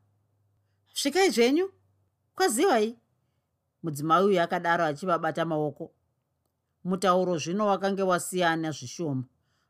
Svikai 0.95 1.31
zvenyu. 1.31 1.71
Kwaziwai 2.35 2.99
mudzimai 3.83 4.25
uyu 4.25 4.43
akadaro 4.43 4.85
achivabata 4.85 5.45
maoko. 5.45 5.91
Mutauro 6.85 7.39
zvino 7.39 7.67
wakange 7.67 8.03
wasiyana 8.03 8.71
zvishoma. 8.71 9.25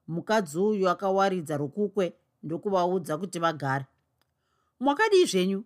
Mukadzi 0.08 0.58
uyu 0.58 0.88
akawaridza 0.88 1.56
rukukwe 1.56 2.14
ndokuvaudza 2.42 3.18
kuti 3.18 3.38
vagare. 3.38 3.86
Mwakadii 4.80 5.26
zvenyu? 5.26 5.64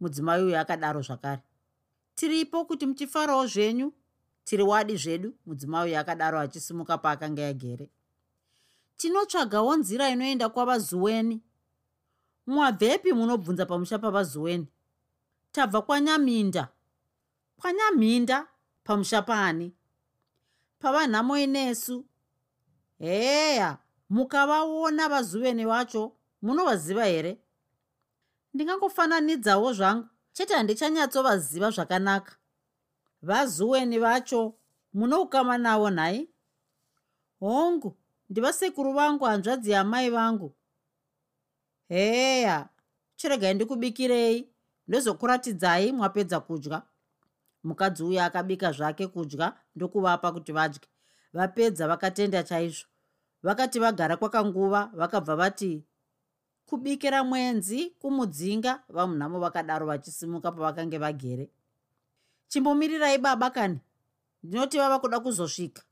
Mudzimai 0.00 0.42
uyu 0.42 0.58
akadaro 0.58 1.02
zvakare. 1.02 1.42
Tiripo 2.14 2.64
kuti 2.64 2.86
muchifarawo 2.86 3.46
zvenyu 3.46 3.92
tiri 4.48 4.62
wadi 4.62 4.96
zvedu 4.96 5.34
mudzimai 5.46 5.84
uyu 5.90 5.98
akadaro 5.98 6.40
achisimuka 6.40 6.98
paakanga 6.98 7.42
yagere 7.42 7.90
tinotsvagawo 8.98 9.76
nzira 9.76 10.08
inoenda 10.10 10.48
kwavazuweni. 10.48 11.42
Mwabvepi 12.46 13.12
munobvunza 13.12 13.66
pamusha 13.66 13.98
pavazuweni. 13.98 14.66
Tabva 15.52 15.82
kwanyaminda. 15.82 16.68
Kwanyaminda 17.60 18.46
pamusha 18.84 19.22
paani 19.22 19.74
pavanhamo 20.78 21.38
inesu 21.38 22.04
heya 22.98 23.78
mukavaona 24.10 25.08
vazuveni 25.08 25.64
vacho 25.64 26.12
munovaziva 26.42 27.04
here? 27.04 27.38
Ndingangofananidzawo 28.54 29.72
zvangu. 29.72 30.08
Chete 30.32 30.54
handichanyatsovaziva 30.54 31.70
zvakanaka 31.70 32.37
vazuweni 33.22 33.98
vacho 33.98 34.54
muno 34.94 35.22
ukama 35.22 35.58
navo 35.58 35.90
nhai? 35.90 36.28
Hongu 37.40 37.96
ndivasekuru 38.30 38.92
vangu 38.92 39.24
hanzvadzi 39.24 39.70
yamai 39.70 40.10
vangu. 40.10 40.54
Heya 41.88 42.68
chiregai 43.16 43.54
ndikubikirei 43.54 44.48
ndozokuratidzai 44.88 45.92
mwapedza 45.92 46.40
kudya. 46.40 46.82
Mukadzi 47.64 48.02
uya 48.02 48.24
akabika 48.24 48.72
zvake 48.72 49.06
kudya 49.06 49.56
ndokuvapa 49.76 50.32
kuti 50.32 50.52
vadye. 50.52 50.80
Vapedza 51.32 51.88
vakatenda 51.88 52.42
chaizvo. 52.42 52.86
Vakati 53.42 53.78
vagara 53.78 54.16
kwakanguva 54.16 54.90
vakabva 54.94 55.36
vati 55.36 55.84
kubikira 56.66 57.24
mwenzi 57.24 57.90
kumudzinga 57.90 58.82
vamunhamo 58.88 59.40
vakadaro 59.40 59.86
vachisimuka 59.86 60.52
pavakange 60.52 60.98
vagere 60.98 61.50
chimbomirirai 62.48 63.18
baba 63.18 63.50
kani? 63.50 63.80
Ndinoti 64.42 64.78
vava 64.78 64.98
kuda 64.98 65.20
kuzosvika. 65.20 65.82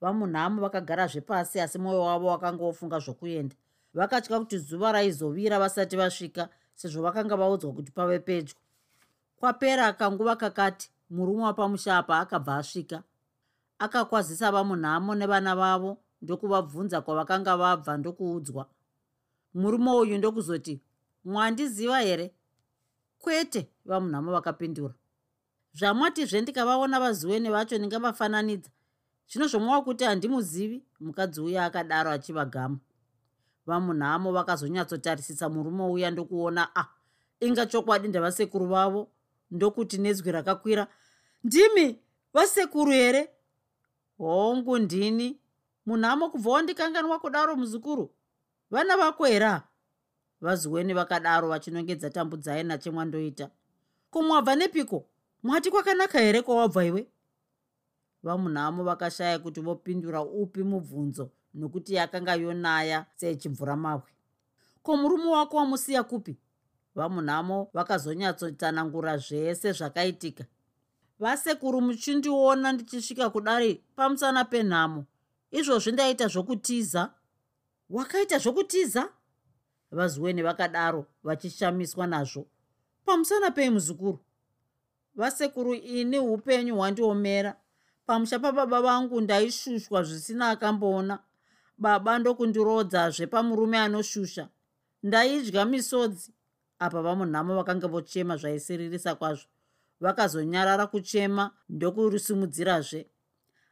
Vamunhamo 0.00 0.62
vakagarazve 0.62 1.20
pasi 1.20 1.60
asi 1.60 1.78
mwoyo 1.78 2.00
wavo 2.00 2.26
wakanga 2.26 2.64
wofunga 2.64 2.98
zvokuenda 2.98 3.56
vakatya 3.94 4.38
kuti 4.38 4.58
zuva 4.58 4.92
raizovira 4.92 5.58
vasati 5.58 5.96
vasvika 5.96 6.48
sezvo 6.74 7.02
vakanga 7.02 7.36
vaudzwa 7.36 7.72
kuti 7.72 7.92
pave 7.92 8.18
pedyo. 8.18 8.54
Kwapera 9.36 9.92
kanguva 9.92 10.36
kakati 10.36 10.90
murume 11.10 11.42
wapamusha 11.42 11.98
apa 11.98 12.18
akabva 12.18 12.56
asvika. 12.56 13.02
Akakwazisa 13.78 14.52
vamunhamo 14.52 15.14
nevana 15.14 15.56
vavo 15.56 15.98
ndokuvabvunza 16.22 17.00
kwavakanga 17.00 17.56
vabva 17.56 17.96
ndokuudzwa. 17.96 18.66
Murume 19.54 19.90
uyu 19.90 20.18
ndokuzoti 20.18 20.80
mwandiziva 21.24 22.00
here? 22.00 22.34
Kwete 23.18 23.68
vamunhamo 23.84 24.32
vakapindura 24.32 24.94
zvamwatizve 25.74 26.40
ndikavaona 26.40 27.00
vazuweni 27.00 27.50
vacho 27.50 27.78
ndingavafananidza 27.78 28.70
zvino 29.30 29.46
zvomwava 29.46 29.82
kuti 29.82 30.04
handimuzivi 30.04 30.84
mukadzi 31.00 31.40
uya 31.40 31.64
akadaro 31.64 32.10
achivagama 32.10 32.78
vamunhamo 33.66 34.32
vakazonyatsotarisisa 34.32 35.48
murume 35.48 35.84
uya 35.84 36.10
ndokuona 36.10 36.62
a 36.74 36.80
ah, 36.80 36.88
inga 37.40 37.66
chokwadi 37.66 38.08
ndavasekuru 38.08 38.66
vavo 38.66 39.10
ndokuti 39.52 39.98
nezwi 39.98 40.32
rakakwira. 40.32 40.86
Ndimi 41.44 41.98
vasekuru 42.32 42.92
here? 42.92 43.28
Hongu 44.18 44.78
ndini. 44.78 45.38
Munhamo 45.86 46.30
kubva 46.30 46.50
wandikanganwa 46.50 47.18
kudaro 47.18 47.56
muzukuru 47.56 48.14
vana 48.70 48.96
vako 48.96 49.24
hera 49.24 49.62
vazuweni 50.40 50.94
vakadaro 50.94 51.48
vachinongedza 51.48 52.10
tambudzai 52.10 52.64
nachemwandoita 52.64 53.50
kumwabva 54.10 54.54
nepiko 54.56 55.04
mwati 55.42 55.70
kwakanaka 55.70 56.20
here 56.20 56.42
kwawabva 56.42 56.84
iwe? 56.84 57.08
Vamunhamo 58.22 58.84
vakashaya 58.84 59.38
kuti 59.38 59.60
vopindura 59.60 60.22
upi 60.22 60.62
mubvunzo 60.62 61.30
nokuti 61.54 61.94
yakanga 61.94 62.34
yonaya 62.34 63.06
sechimvura 63.16 63.76
mabwe 63.76 64.10
ko 64.82 64.96
murume 64.96 65.26
wako 65.26 65.56
wamusiya 65.56 66.02
kupi? 66.02 66.36
Vamunhamo 66.94 67.70
vakazonyatsotsanangura 67.74 69.16
zvese 69.18 69.72
zvakaitika. 69.72 70.44
Vasekuru 71.18 71.80
muchindiona 71.80 72.72
ndichisvika 72.72 73.30
kudari 73.30 73.84
pamusana 73.96 74.44
penhamo. 74.44 75.06
Izvozvi 75.50 75.92
ndaita 75.92 76.28
zvokutiza? 76.28 77.14
Wakaita 77.90 78.38
zvokutiza? 78.38 79.08
Vazuweni 79.90 80.42
vakadaro 80.42 81.06
vachishamiswa 81.22 82.06
nazvo. 82.06 82.46
Pamusana 83.04 83.50
pei 83.50 83.70
muzukuru 83.70 84.18
vasekuru 85.14 85.74
ini 85.74 86.18
upenyu 86.18 86.76
hwandiomera. 86.76 87.56
Pamusha 88.06 88.38
pababa 88.38 88.82
vangu 88.82 89.20
ndaishushwa 89.20 90.02
zvisina 90.02 90.48
akamboona. 90.50 91.18
Baba 91.78 92.18
ndokundirodzazve 92.18 93.26
pamurume 93.26 93.78
anoshusha. 93.78 94.48
Ndaidya 95.02 95.64
misodzi. 95.64 96.34
Apa 96.78 97.02
vamunhamo 97.02 97.54
vakanga 97.54 97.88
vochema 97.88 98.36
zvaisiririsa 98.36 99.14
kwazvo. 99.14 99.48
Vakazonyarara 100.00 100.86
kuchema 100.86 101.50
ndokurisimudzirazve. 101.68 103.06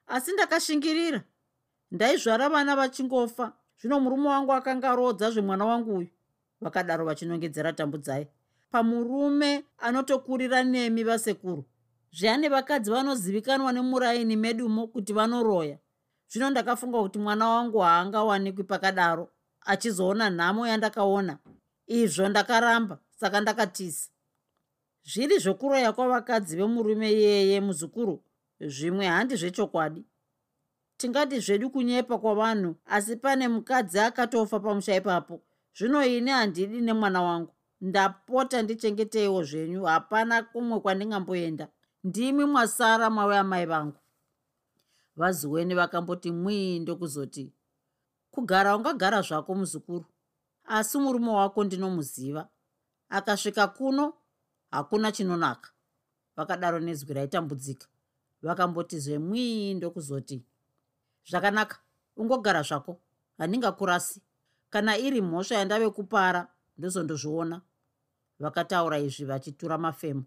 Asi 0.07 0.33
ndakashingirira. 0.33 1.23
Ndaizvara 1.91 2.49
vana 2.49 2.77
vachingofa. 2.77 3.53
Zvino 3.81 4.01
murume 4.01 4.29
wangu 4.29 4.53
akanga 4.53 4.91
arodza 4.91 5.31
zvemwana 5.31 5.65
wangu 5.65 5.97
uyu. 5.97 6.09
Vakadaro 6.61 7.05
vachinongedzera 7.05 7.73
tambudzai 7.73 8.29
pamurume 8.71 9.65
anotokurira 9.79 10.63
nemi 10.63 11.05
vasekuru. 11.05 11.65
Zveane 12.13 12.49
vakadzi 12.49 12.91
vanozivikanwa 12.91 13.73
nemuraini 13.73 14.37
medumo 14.37 14.87
kuti 14.87 15.13
vanoroya. 15.13 15.79
Zvino 16.29 16.51
ndakafunga 16.51 17.03
kuti 17.03 17.19
mwana 17.19 17.49
wangu 17.49 17.79
haangawanikwi 17.79 18.65
pakadaro 18.65 19.31
achizoona 19.61 20.31
nhamo 20.31 20.67
yandakaona. 20.67 21.39
Izvo 21.87 22.29
ndakaramba 22.29 22.99
saka 23.17 23.41
ndakatisa. 23.41 24.11
Zviri 25.03 25.39
zvokuroya 25.39 25.93
kwavakadzi 25.93 26.57
vemurume 26.57 27.13
iyeye 27.13 27.61
muzukuru 27.61 28.23
zvimwe 28.61 29.07
handi 29.07 29.37
zvechokwadi. 29.37 30.05
Tingati 30.97 31.41
zvedu 31.41 31.71
kunyepa 31.71 32.19
kwavanhu 32.19 32.77
asi 32.87 33.17
pane 33.17 33.49
mukadzi 33.49 33.99
akatofa 33.99 34.61
pamusha 34.61 34.97
ipapo. 34.97 35.43
Zvino 35.77 36.07
ini 36.07 36.31
handidi 36.31 36.81
nemwana 36.81 37.23
wangu 37.23 37.55
ndapota 37.81 38.63
ndichengeteiwo 38.63 39.43
zvenyu 39.45 39.85
hapana 39.85 40.43
kumwe 40.43 40.81
kwandingamboenda. 40.81 41.69
Ndimi 42.05 42.45
mwasara 42.45 43.11
mave 43.11 43.37
amai 43.39 43.67
vangu. 43.67 43.99
Vazuweni 45.17 45.75
vakamboti 45.75 46.31
mwii 46.31 46.79
ndokuzoti 46.79 47.53
kugara 48.31 48.77
ungagara 48.77 49.23
zvako 49.23 49.55
muzukuru 49.55 50.05
asi 50.65 50.99
murume 50.99 51.31
wako 51.31 51.65
ndinomuziva. 51.65 52.49
Akasvika 53.09 53.67
kuno 53.69 54.15
hakuna 54.71 55.13
chinonaka 55.13 55.71
vakadaro 56.37 56.81
nezwi 56.81 57.15
raitambudzika. 57.15 57.87
Vakamboti 58.43 58.99
zvemwii 58.99 59.75
ndokuzoti 59.75 60.45
zvakanaka 61.29 61.79
ungogara 62.17 62.63
zvako 62.63 63.01
handingakurasi 63.39 64.23
kana 64.71 64.99
iri 64.99 65.21
mhosva 65.21 65.57
yandave 65.57 65.91
kupara 65.91 66.49
ndozondozviona 66.79 67.61
vakataura 68.41 68.99
izvi 68.99 69.25
vachitura 69.25 69.79
mafemo. 69.79 70.25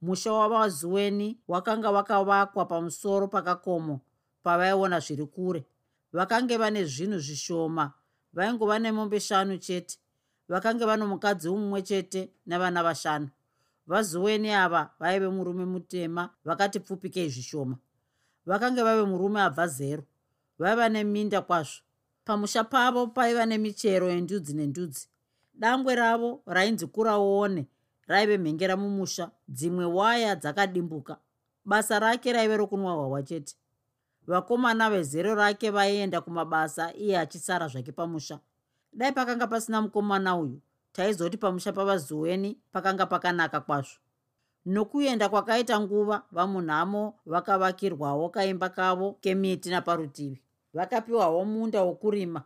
Musha 0.00 0.32
wavazuweni 0.32 1.38
wakanga 1.48 1.90
wakavakwa 1.90 2.64
pamusoro 2.64 3.28
pakakomo 3.28 4.00
pavaiona 4.42 5.00
zviri 5.00 5.26
kure. 5.26 5.66
Vakange 6.12 6.56
vane 6.56 6.84
zvinhu 6.84 7.18
zvishoma 7.18 7.92
vaingova 8.32 8.78
nemombe 8.78 9.20
shanu 9.20 9.58
chete 9.58 9.98
vakange 10.48 10.84
vano 10.84 11.06
mukadzi 11.06 11.48
mumwe 11.48 11.82
chete 11.82 12.30
nevana 12.46 12.82
vashanu. 12.82 13.28
Vazuweni 13.86 14.50
ava 14.50 14.90
vaive 15.00 15.28
murume 15.28 15.64
mutema 15.64 16.30
vakati 16.44 16.80
pfupikei 16.80 17.28
zvishoma. 17.28 17.76
Vakange 18.46 18.82
vave 18.82 19.02
murume 19.02 19.40
abva 19.40 19.66
zero 19.66 20.02
vaiva 20.58 20.88
neminda 20.88 21.42
kwazvo. 21.42 21.82
Pamusha 22.24 22.64
pavo 22.64 23.06
paiva 23.06 23.46
nemichero 23.46 24.08
yendudzi 24.08 24.54
nendudzi 24.54 25.08
dangwe 25.58 25.94
ravo 25.94 26.42
rainzi 26.46 26.86
kuraone 26.86 27.66
raive 28.06 28.38
mhengera 28.38 28.76
mumusha 28.76 29.30
dzimwe 29.48 29.84
waya 29.84 30.36
dzakadimbuka. 30.36 31.16
Basa 31.64 31.98
rake 31.98 32.32
raive 32.32 32.56
rokunwa 32.56 32.92
hwahwa 32.92 33.22
chete. 33.22 33.56
Vakomana 34.26 34.90
vezero 34.90 35.34
rake 35.34 35.70
vaienda 35.70 36.20
kumabasa 36.20 36.94
iye 36.94 37.18
achisara 37.18 37.68
zvake 37.68 37.92
pamusha. 37.92 38.38
Dai 38.92 39.12
pakanga 39.12 39.46
pasina 39.46 39.82
mukomana 39.82 40.36
uyu 40.36 40.60
taizoti 40.92 41.36
pamusha 41.36 41.72
pavazuweni 41.72 42.58
pakanga 42.72 43.06
pakanaka 43.06 43.60
kwazvo. 43.60 43.98
Nokuenda 44.66 45.28
kwakaita 45.28 45.80
nguva 45.80 46.22
vamunhamo 46.32 47.14
vakavakirwawo 47.26 48.28
kaimba 48.28 48.68
kavo 48.68 49.12
kemiti 49.20 49.70
naparutivi. 49.70 50.42
Vakapiwawo 50.74 51.44
munda 51.44 51.82
wokurima 51.82 52.42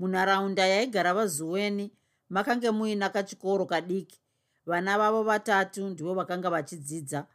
munharaunda 0.00 0.66
yaigara 0.66 1.14
vazuweni 1.14 1.92
makange 2.30 2.70
muina 2.70 3.08
kachikoro 3.08 3.66
kadiki. 3.66 4.20
Vana 4.66 4.98
vavo 4.98 5.22
vatatu 5.22 5.88
ndivo 5.88 6.14
vakanga 6.14 6.50
vachidzidza. 6.50 7.26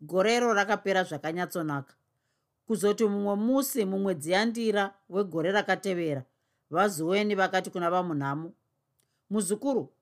Gorero 0.00 0.54
rakapera 0.54 1.04
zvakanyatsonaka. 1.04 1.94
Kuzoti 2.66 3.04
mumwe 3.04 3.34
musi 3.36 3.84
mumwedzi 3.84 4.32
yandira 4.32 4.94
wegore 5.08 5.52
rakatevera 5.52 6.22
vazuweni 6.70 7.34
vakati 7.34 7.70
kuna 7.70 7.90
vamunhamo 7.90 8.52
muzukuru 9.30 9.92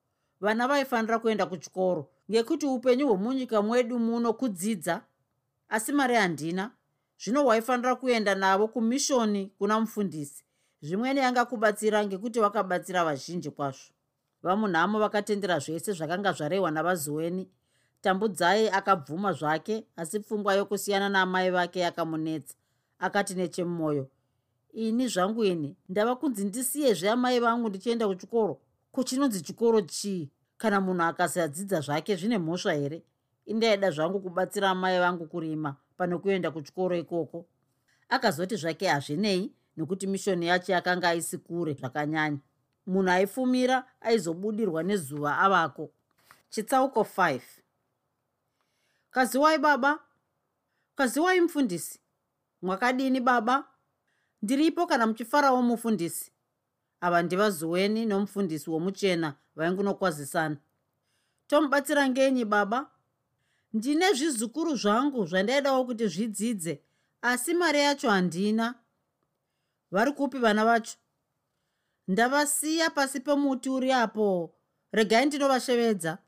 vana 0.41 0.68
vaifanira 0.68 1.18
kuenda 1.18 1.47
kuchikoro 1.47 2.09
ngekuti 2.31 2.66
upenyu 2.66 3.09
hwemunyika 3.09 3.62
mwedu 3.62 3.99
muno 3.99 4.33
kudzidza. 4.33 5.03
Asi 5.68 5.93
mari 5.93 6.14
handina 6.14 6.70
zvino 7.25 7.45
waifanira 7.47 7.97
kuenda 7.97 8.35
navo 8.35 8.68
kumishoni 8.68 9.53
kuna 9.59 9.81
mufundisi 9.81 10.45
zvimweni 10.83 11.20
angakubatsira 11.20 12.05
ngekuti 12.05 12.41
wakabatsira 12.41 13.05
vazhinji 13.05 13.51
kwazvo. 13.51 13.93
Vamunhamo 14.43 14.99
vakatendera 14.99 15.59
zvese 15.59 15.93
zvakanga 15.93 16.33
zvarehwa 16.33 16.70
navazuweni. 16.70 17.49
Tambudzai 18.03 18.68
akabvuma 18.68 19.33
zvake 19.33 19.85
asi 19.97 20.20
pfungwa 20.20 20.55
yokusiyana 20.55 21.09
naamai 21.09 21.51
vake 21.51 21.80
yakamunetsa. 21.80 22.55
Akati 22.99 23.35
nechemumwoyo 23.35 24.09
ini 24.72 25.09
zvangu 25.09 25.45
ini 25.45 25.76
ndava 25.89 26.16
kunzi 26.16 26.45
ndisiyezve 26.45 27.11
amai 27.11 27.41
vangu 27.41 27.68
ndichienda 27.68 28.09
kuchikoro? 28.09 28.61
Kuchinonzi 28.93 29.41
chikoro 29.41 29.80
chii? 29.80 30.30
Kana 30.57 30.80
munhu 30.80 31.03
akasadzidza 31.03 31.80
zvake 31.80 32.16
zvine 32.16 32.39
mhosva 32.39 32.72
here? 32.72 33.03
Indaida 33.47 33.91
zvangu 33.91 34.20
kubatsira 34.20 34.70
amai 34.70 34.99
vangu 34.99 35.26
kurima 35.26 35.76
pane 35.97 36.18
kuenda 36.18 36.51
kuchikoro 36.51 36.97
ikoko. 36.97 37.47
Akazoti 38.09 38.57
zvake 38.57 38.89
hazvinei 38.89 39.53
nekuti 39.77 40.07
mishoni 40.07 40.47
yacho 40.47 40.73
yakanga 40.73 41.09
aisi 41.09 41.39
kure 41.39 41.75
zvakanyanya. 41.75 42.39
Munhu 42.87 43.11
aifumira 43.11 43.85
aizobudirwa 44.01 44.83
nezuva 44.83 45.39
avako. 45.39 45.91
Chitsauko 46.51 47.01
5 47.01 47.41
kaziwai 49.11 49.59
baba? 49.59 49.99
Kaziwai 50.95 51.41
mufundisi? 51.41 52.01
Mwakadini 52.62 53.20
baba? 53.20 53.64
Ndiripo 54.43 54.87
kana 54.87 55.07
muchifarawo 55.07 55.62
mufundisi? 55.62 56.33
Ava 57.01 57.23
ndivazuweni 57.23 58.07
nomufundisi 58.07 58.70
womuchena 58.70 59.35
vaingunokwazisana. 59.57 60.57
Tomubatsira 61.47 62.09
ngenyi 62.09 62.45
baba? 62.45 62.91
Ndine 63.73 64.12
zvizukuru 64.12 64.77
zvangu 64.77 65.27
zvandaidawo 65.27 65.85
kuti 65.85 66.07
zvidzidze 66.09 66.83
asi 67.23 67.55
mari 67.55 67.79
yacho 67.81 68.11
handina 68.11 68.75
vari 69.93 70.12
kupi 70.12 70.38
vana 70.38 70.64
vacho. 70.64 70.97
Ndavasiya 72.09 72.90
pasi 72.90 73.20
pemuti 73.20 73.70
uri 73.70 73.93
apo. 73.93 74.55
Regai 74.93 75.26
ndinovashevedza. 75.26 76.18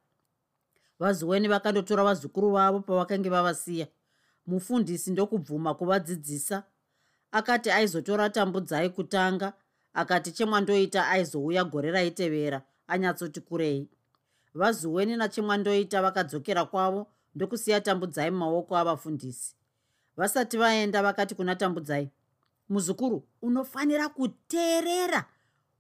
Vazuweni 0.99 1.49
vakandotora 1.49 2.05
vazukuru 2.05 2.51
vavo 2.51 2.81
pavakange 2.81 3.29
vavasiya. 3.29 3.87
Mufundisi 4.47 5.11
ndokubvuma 5.11 5.75
kuvadzidzisa. 5.75 6.63
Akati 7.33 7.71
aizotora 7.71 8.31
tambudzai 8.31 8.91
kutanga 8.91 9.53
akati 9.95 10.33
chemwandoita 10.33 11.09
aizouya 11.09 11.65
gore 11.65 11.91
raitevera 11.91 12.63
anyatsoti 12.87 13.41
kurei. 13.41 13.89
Vazuweni 14.55 15.17
nachemwandoita 15.17 16.03
vakadzokera 16.03 16.65
kwavo 16.65 17.07
ndokusiya 17.35 17.81
tambudzai 17.81 18.31
mumaoko 18.31 18.77
avafundisi. 18.77 19.57
Vasati 20.17 20.57
vaenda 20.57 21.03
vakati 21.03 21.35
kuna 21.35 21.57
tambudzai 21.57 22.11
muzukuru 22.69 23.29
unofanira 23.43 24.09
kuteerera 24.09 25.25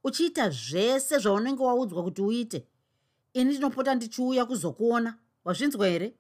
uchiita 0.05 0.51
zvese 0.51 1.18
zvaunenge 1.18 1.62
waudzwa 1.62 2.03
kuti 2.03 2.22
uite. 2.22 2.66
Ini 3.32 3.51
ndinopota 3.51 3.95
ndichiuya 3.95 4.47
kuzokuona. 4.47 5.18
Wazvinzwa 5.45 5.87
here 5.87 6.14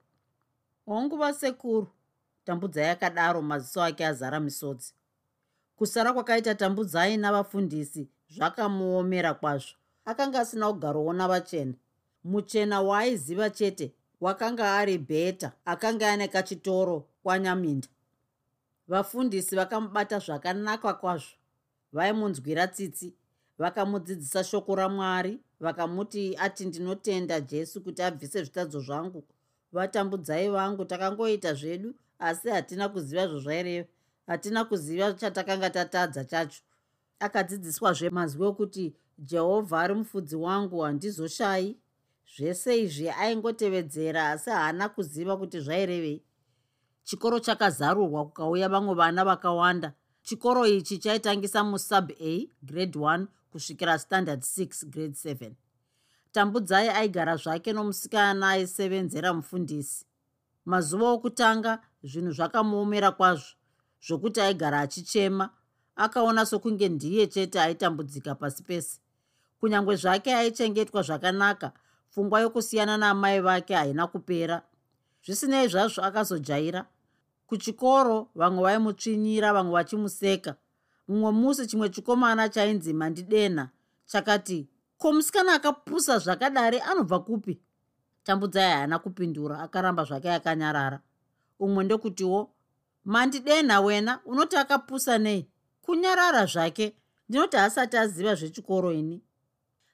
wanguva 0.86 1.32
sekuru 1.32 1.88
tambudzai 2.44 2.88
akadaro 2.88 3.42
maziso 3.42 3.82
ake 3.82 4.06
azara 4.06 4.40
misodzi. 4.40 4.94
Kusara 5.76 6.12
kwakaita 6.12 6.54
tambudzai 6.54 7.16
navafundisi 7.16 8.08
zvakamuomera 8.30 9.34
kwazvo. 9.34 9.76
Akanga 10.04 10.40
asina 10.40 10.72
kugarowo 10.72 11.12
navachena 11.12 11.74
muchena 12.24 12.80
waaiziva 12.80 13.50
chete 13.50 13.94
wakanga 14.20 14.74
ari 14.74 14.98
bheta 14.98 15.52
akanga 15.64 16.12
ane 16.12 16.28
kachitoro 16.28 17.08
kwanyaminda 17.22 17.88
vafundisi 18.88 19.56
vakamubata 19.56 20.18
zvakanaka 20.18 20.94
kwazvo. 20.94 21.36
Vaimunzwira 21.92 22.66
tsitsi 22.66 23.14
vakamudzidzisa 23.58 24.44
shoko 24.44 24.74
ramwari 24.74 25.40
vakamuti 25.60 26.36
ati 26.38 26.66
ndinotenda 26.66 27.40
jesu 27.40 27.80
kuti 27.80 28.02
abvise 28.02 28.42
zvitadzo 28.42 28.80
zvangu. 28.80 29.24
Vatambudzai 29.72 30.48
vangu 30.48 30.84
takangoita 30.84 31.54
zvedu 31.54 31.94
asi 32.18 32.48
hatina 32.48 32.88
kuziva 32.88 33.26
zvozvaireva 33.26 33.88
hatina 34.26 34.64
kuziva 34.64 35.12
chatakanga 35.12 35.70
tatadza 35.70 36.24
chacho. 36.24 36.62
Akadzidziswazve 37.20 38.10
mazwi 38.10 38.46
okuti 38.46 38.94
jehovha 39.18 39.80
ari 39.80 39.94
mufudzi 39.94 40.36
wangu 40.36 40.80
handizoshayi 40.80 41.78
zvese 42.36 42.82
izvi 42.82 43.08
aingotevedzera 43.10 44.30
asi 44.30 44.50
haana 44.50 44.88
kuziva 44.88 45.36
kuti 45.36 45.60
zvairevei 45.60 46.22
chikoro 47.04 47.40
chakazarurwa 47.40 48.24
kukauya 48.24 48.68
vamwe 48.68 48.94
vana 48.94 49.24
vakawanda. 49.24 49.92
Chikoro 50.22 50.66
ichi 50.66 50.98
chaitangisa 50.98 51.64
musub 51.64 52.10
a 52.20 52.48
grade 52.62 52.98
1 52.98 53.26
kusvikira 53.52 53.98
standard 53.98 54.40
6 54.40 54.86
grade 54.86 55.14
7 55.14 55.52
tambudzai 56.34 56.88
aigara 56.88 57.36
zvake 57.36 57.72
nomusikana 57.72 58.50
aisevenzera 58.50 59.32
mufundisi. 59.34 60.06
Mazuva 60.64 61.08
okutanga 61.10 61.78
zvinhu 62.02 62.32
zvakamuomera 62.32 63.10
kwazvo 63.10 63.54
zvokuti 64.06 64.40
aigara 64.40 64.80
achichema. 64.80 65.50
Akaona 65.96 66.46
sokunge 66.46 66.88
ndiye 66.88 67.26
chete 67.26 67.60
aitambudzika 67.60 68.34
pasi 68.34 68.62
pese. 68.62 69.00
Kunyange 69.60 69.96
zvake 69.96 70.34
aichengetwa 70.34 71.02
zvakanaka 71.02 71.72
pfungwa 72.10 72.40
yokusiyana 72.40 72.96
naamai 72.96 73.40
vake 73.40 73.74
haina 73.74 74.06
kupera. 74.06 74.62
Zvisinei 75.24 75.68
zvazvo 75.68 76.02
akazojaira 76.02 76.86
kuchikoro 77.54 78.28
vamwe 78.34 78.62
vaimutsvinyira 78.62 79.52
vamwe 79.52 79.72
vachimuseka. 79.72 80.56
Mumwe 81.08 81.30
musi 81.32 81.66
chimwe 81.66 81.88
chikomana 81.88 82.48
chainzi 82.48 82.92
mandidenha 82.92 83.70
chakati 84.06 84.68
ko 84.98 85.12
musikana 85.12 85.54
akapusa 85.54 86.18
zvakadari 86.18 86.80
anobva 86.80 87.18
kupi? 87.20 87.60
Tambudzai 88.24 88.72
haana 88.72 88.98
kupindura 88.98 89.58
akaramba 89.58 90.04
zvake 90.04 90.32
akanyarara. 90.32 91.00
Umwe 91.60 91.84
ndokutiwo 91.84 92.50
mandidenha 93.04 93.80
wena 93.80 94.20
unoti 94.24 94.56
akapusa 94.56 95.18
nei? 95.18 95.46
Kunyarara 95.82 96.46
zvake 96.46 96.96
ndinoti 97.28 97.56
asati 97.56 97.96
aziva 97.96 98.34
zvechikoro 98.34 98.92
ini. 98.92 99.22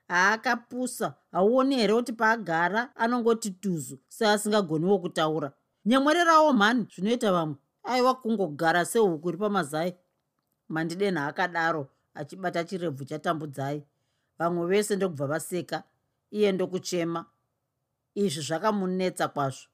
Haakapusa 0.08 1.14
hauoni 1.32 1.76
here 1.76 1.94
kuti 1.94 2.12
paagara 2.12 2.96
anongoti 2.96 3.50
tuzu 3.50 3.98
seasingagoniwo 4.08 4.98
kutaura 4.98 5.52
nyemwererawo 5.84 6.52
mhani 6.52 6.86
zvinoita 6.94 7.32
vamwe. 7.32 7.56
Aiwa 7.82 8.14
kungogara 8.14 8.84
sehuku 8.84 9.28
iri 9.28 9.38
pamazai. 9.38 9.94
Mandidenha 10.68 11.26
akadaro 11.26 11.88
achibata 12.14 12.64
chirebvu 12.64 13.04
chatambudzai. 13.04 13.82
Vamwe 14.38 14.66
vese 14.66 14.96
ndokubva 14.96 15.26
vaseka 15.26 15.82
iye 16.30 16.52
ndokuchema. 16.52 17.26
Izvi 18.14 18.42
zvakamunetsa 18.42 19.28
kwazvo. 19.28 19.68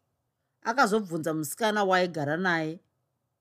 Akazobvunza 0.63 1.35
musikana 1.35 1.85
waaigara 1.85 2.37
naye. 2.37 2.81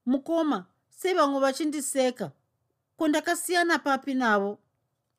Mukoma 0.06 0.66
sei 0.90 1.14
vamwe 1.14 1.40
vachindiseka? 1.40 2.32
Ko 2.98 3.08
ndakasiyana 3.08 3.80
papi 3.80 4.14
navo? 4.14 4.60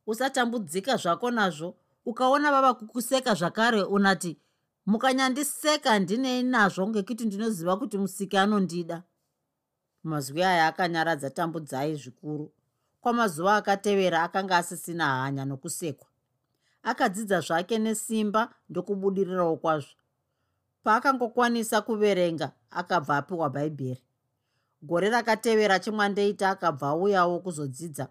Usatambudzika 0.07 0.97
zvako 0.97 1.31
nazvo 1.31 1.77
ukaona 2.07 2.51
vava 2.51 2.75
kukuseka 2.75 3.35
zvakare 3.35 3.83
unati 3.83 4.39
mukanyandiseka 4.87 5.91
handinei 5.91 6.43
nazvo 6.43 6.89
ngekuti 6.89 7.25
ndinoziva 7.25 7.77
kuti 7.77 7.99
musiki 7.99 8.37
anondida. 8.37 9.03
Mazwi 10.03 10.43
aya 10.43 10.67
akanyaradza 10.67 11.31
tambudzai 11.31 11.95
zvikuru. 11.95 12.53
Kwamazuva 13.01 13.57
akatevera 13.57 14.23
akanga 14.23 14.57
asisina 14.57 15.07
hanya 15.23 15.45
nokusekwa. 15.45 16.09
Akadzidza 16.83 17.41
zvake 17.41 17.79
nesimba 17.79 18.55
ndokubudirirawo 18.69 19.57
kwazvo. 19.57 19.95
Paakangokwanisa 20.83 21.81
kuverenga 21.81 22.53
akabva 22.71 23.17
apiwa 23.17 23.51
bhaibheri. 23.51 24.03
Gore 24.83 25.11
rakatevera 25.11 25.79
chimwandeita 25.79 26.51
akabva 26.51 26.89
auyawo 26.89 27.41
kuzodzidza. 27.41 28.09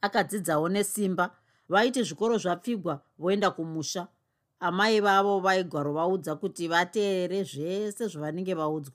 Akadzidzawo 0.00 0.68
nesimba 0.68 1.36
vaiti 1.68 2.02
zvikoro 2.02 2.38
zvapfigwa 2.38 3.00
voenda 3.18 3.50
kumusha 3.50 4.08
amai 4.60 5.00
vavo 5.00 5.40
vaigwaro 5.40 5.92
vaudza 5.92 6.36
kuti 6.36 6.68
vateere 6.68 7.44
zvese 7.44 8.08
zvavanenge 8.08 8.54
vaudzwa. 8.54 8.94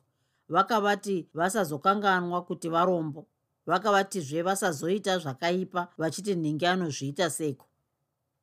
Vakavati 0.50 1.28
vasazokanganwa 1.34 2.42
kuti 2.42 2.70
varombo. 2.70 3.28
Vakavatizve 3.66 4.42
vasazoita 4.42 5.18
zvakaipa 5.20 5.88
vachiti 5.98 6.36
nhingi 6.36 6.66
anozviita 6.66 7.30
seiko. 7.30 7.66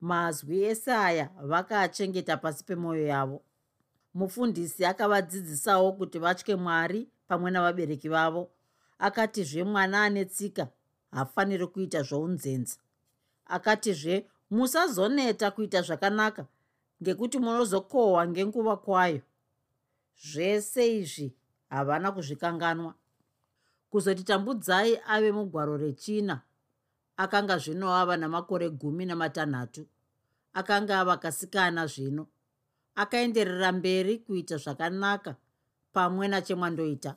Mazwi 0.00 0.64
ese 0.64 0.92
aya 0.92 1.30
vakaachengeta 1.42 2.36
pasi 2.36 2.64
pemwoyo 2.64 3.06
yavo. 3.06 3.42
Mufundisi 4.14 4.84
akavadzidzisawo 4.84 5.92
kuti 5.92 6.18
vatye 6.18 6.56
mwari 6.56 7.08
pamwe 7.28 7.50
navabereki 7.50 8.08
vavo. 8.08 8.50
Akatizve 8.98 9.64
mwana 9.64 10.04
ane 10.04 10.24
tsika 10.24 10.68
hafaniri 11.10 11.66
kuita 11.66 12.02
zvounzenza. 12.02 12.76
Akatizve 13.46 14.26
musazoneta 14.50 15.50
kuita 15.50 15.82
zvakanaka 15.82 16.46
ngekuti 17.02 17.38
munozokohwa 17.38 18.28
ngenguva 18.28 18.76
kwayo. 18.76 19.22
Zvese 20.22 20.98
izvi 20.98 21.34
havana 21.68 22.12
kuzvikanganwa. 22.12 22.94
Kuzoti 23.90 24.24
tambudzai 24.24 25.00
ave 25.06 25.32
mugwaro 25.32 25.76
rechina 25.76 26.42
akanga 27.16 27.58
zvino 27.58 27.92
ava 27.94 28.16
namakore 28.16 28.70
gumi 28.70 29.06
namatanhatu 29.06 29.86
akanga 30.52 31.00
ava 31.00 31.16
kasikana 31.16 31.86
zvino 31.86 32.26
akaenderera 32.94 33.72
mberi 33.72 34.18
kuita 34.18 34.56
zvakanaka 34.56 35.36
pamwe 35.92 36.28
nachemwandoita 36.28 37.16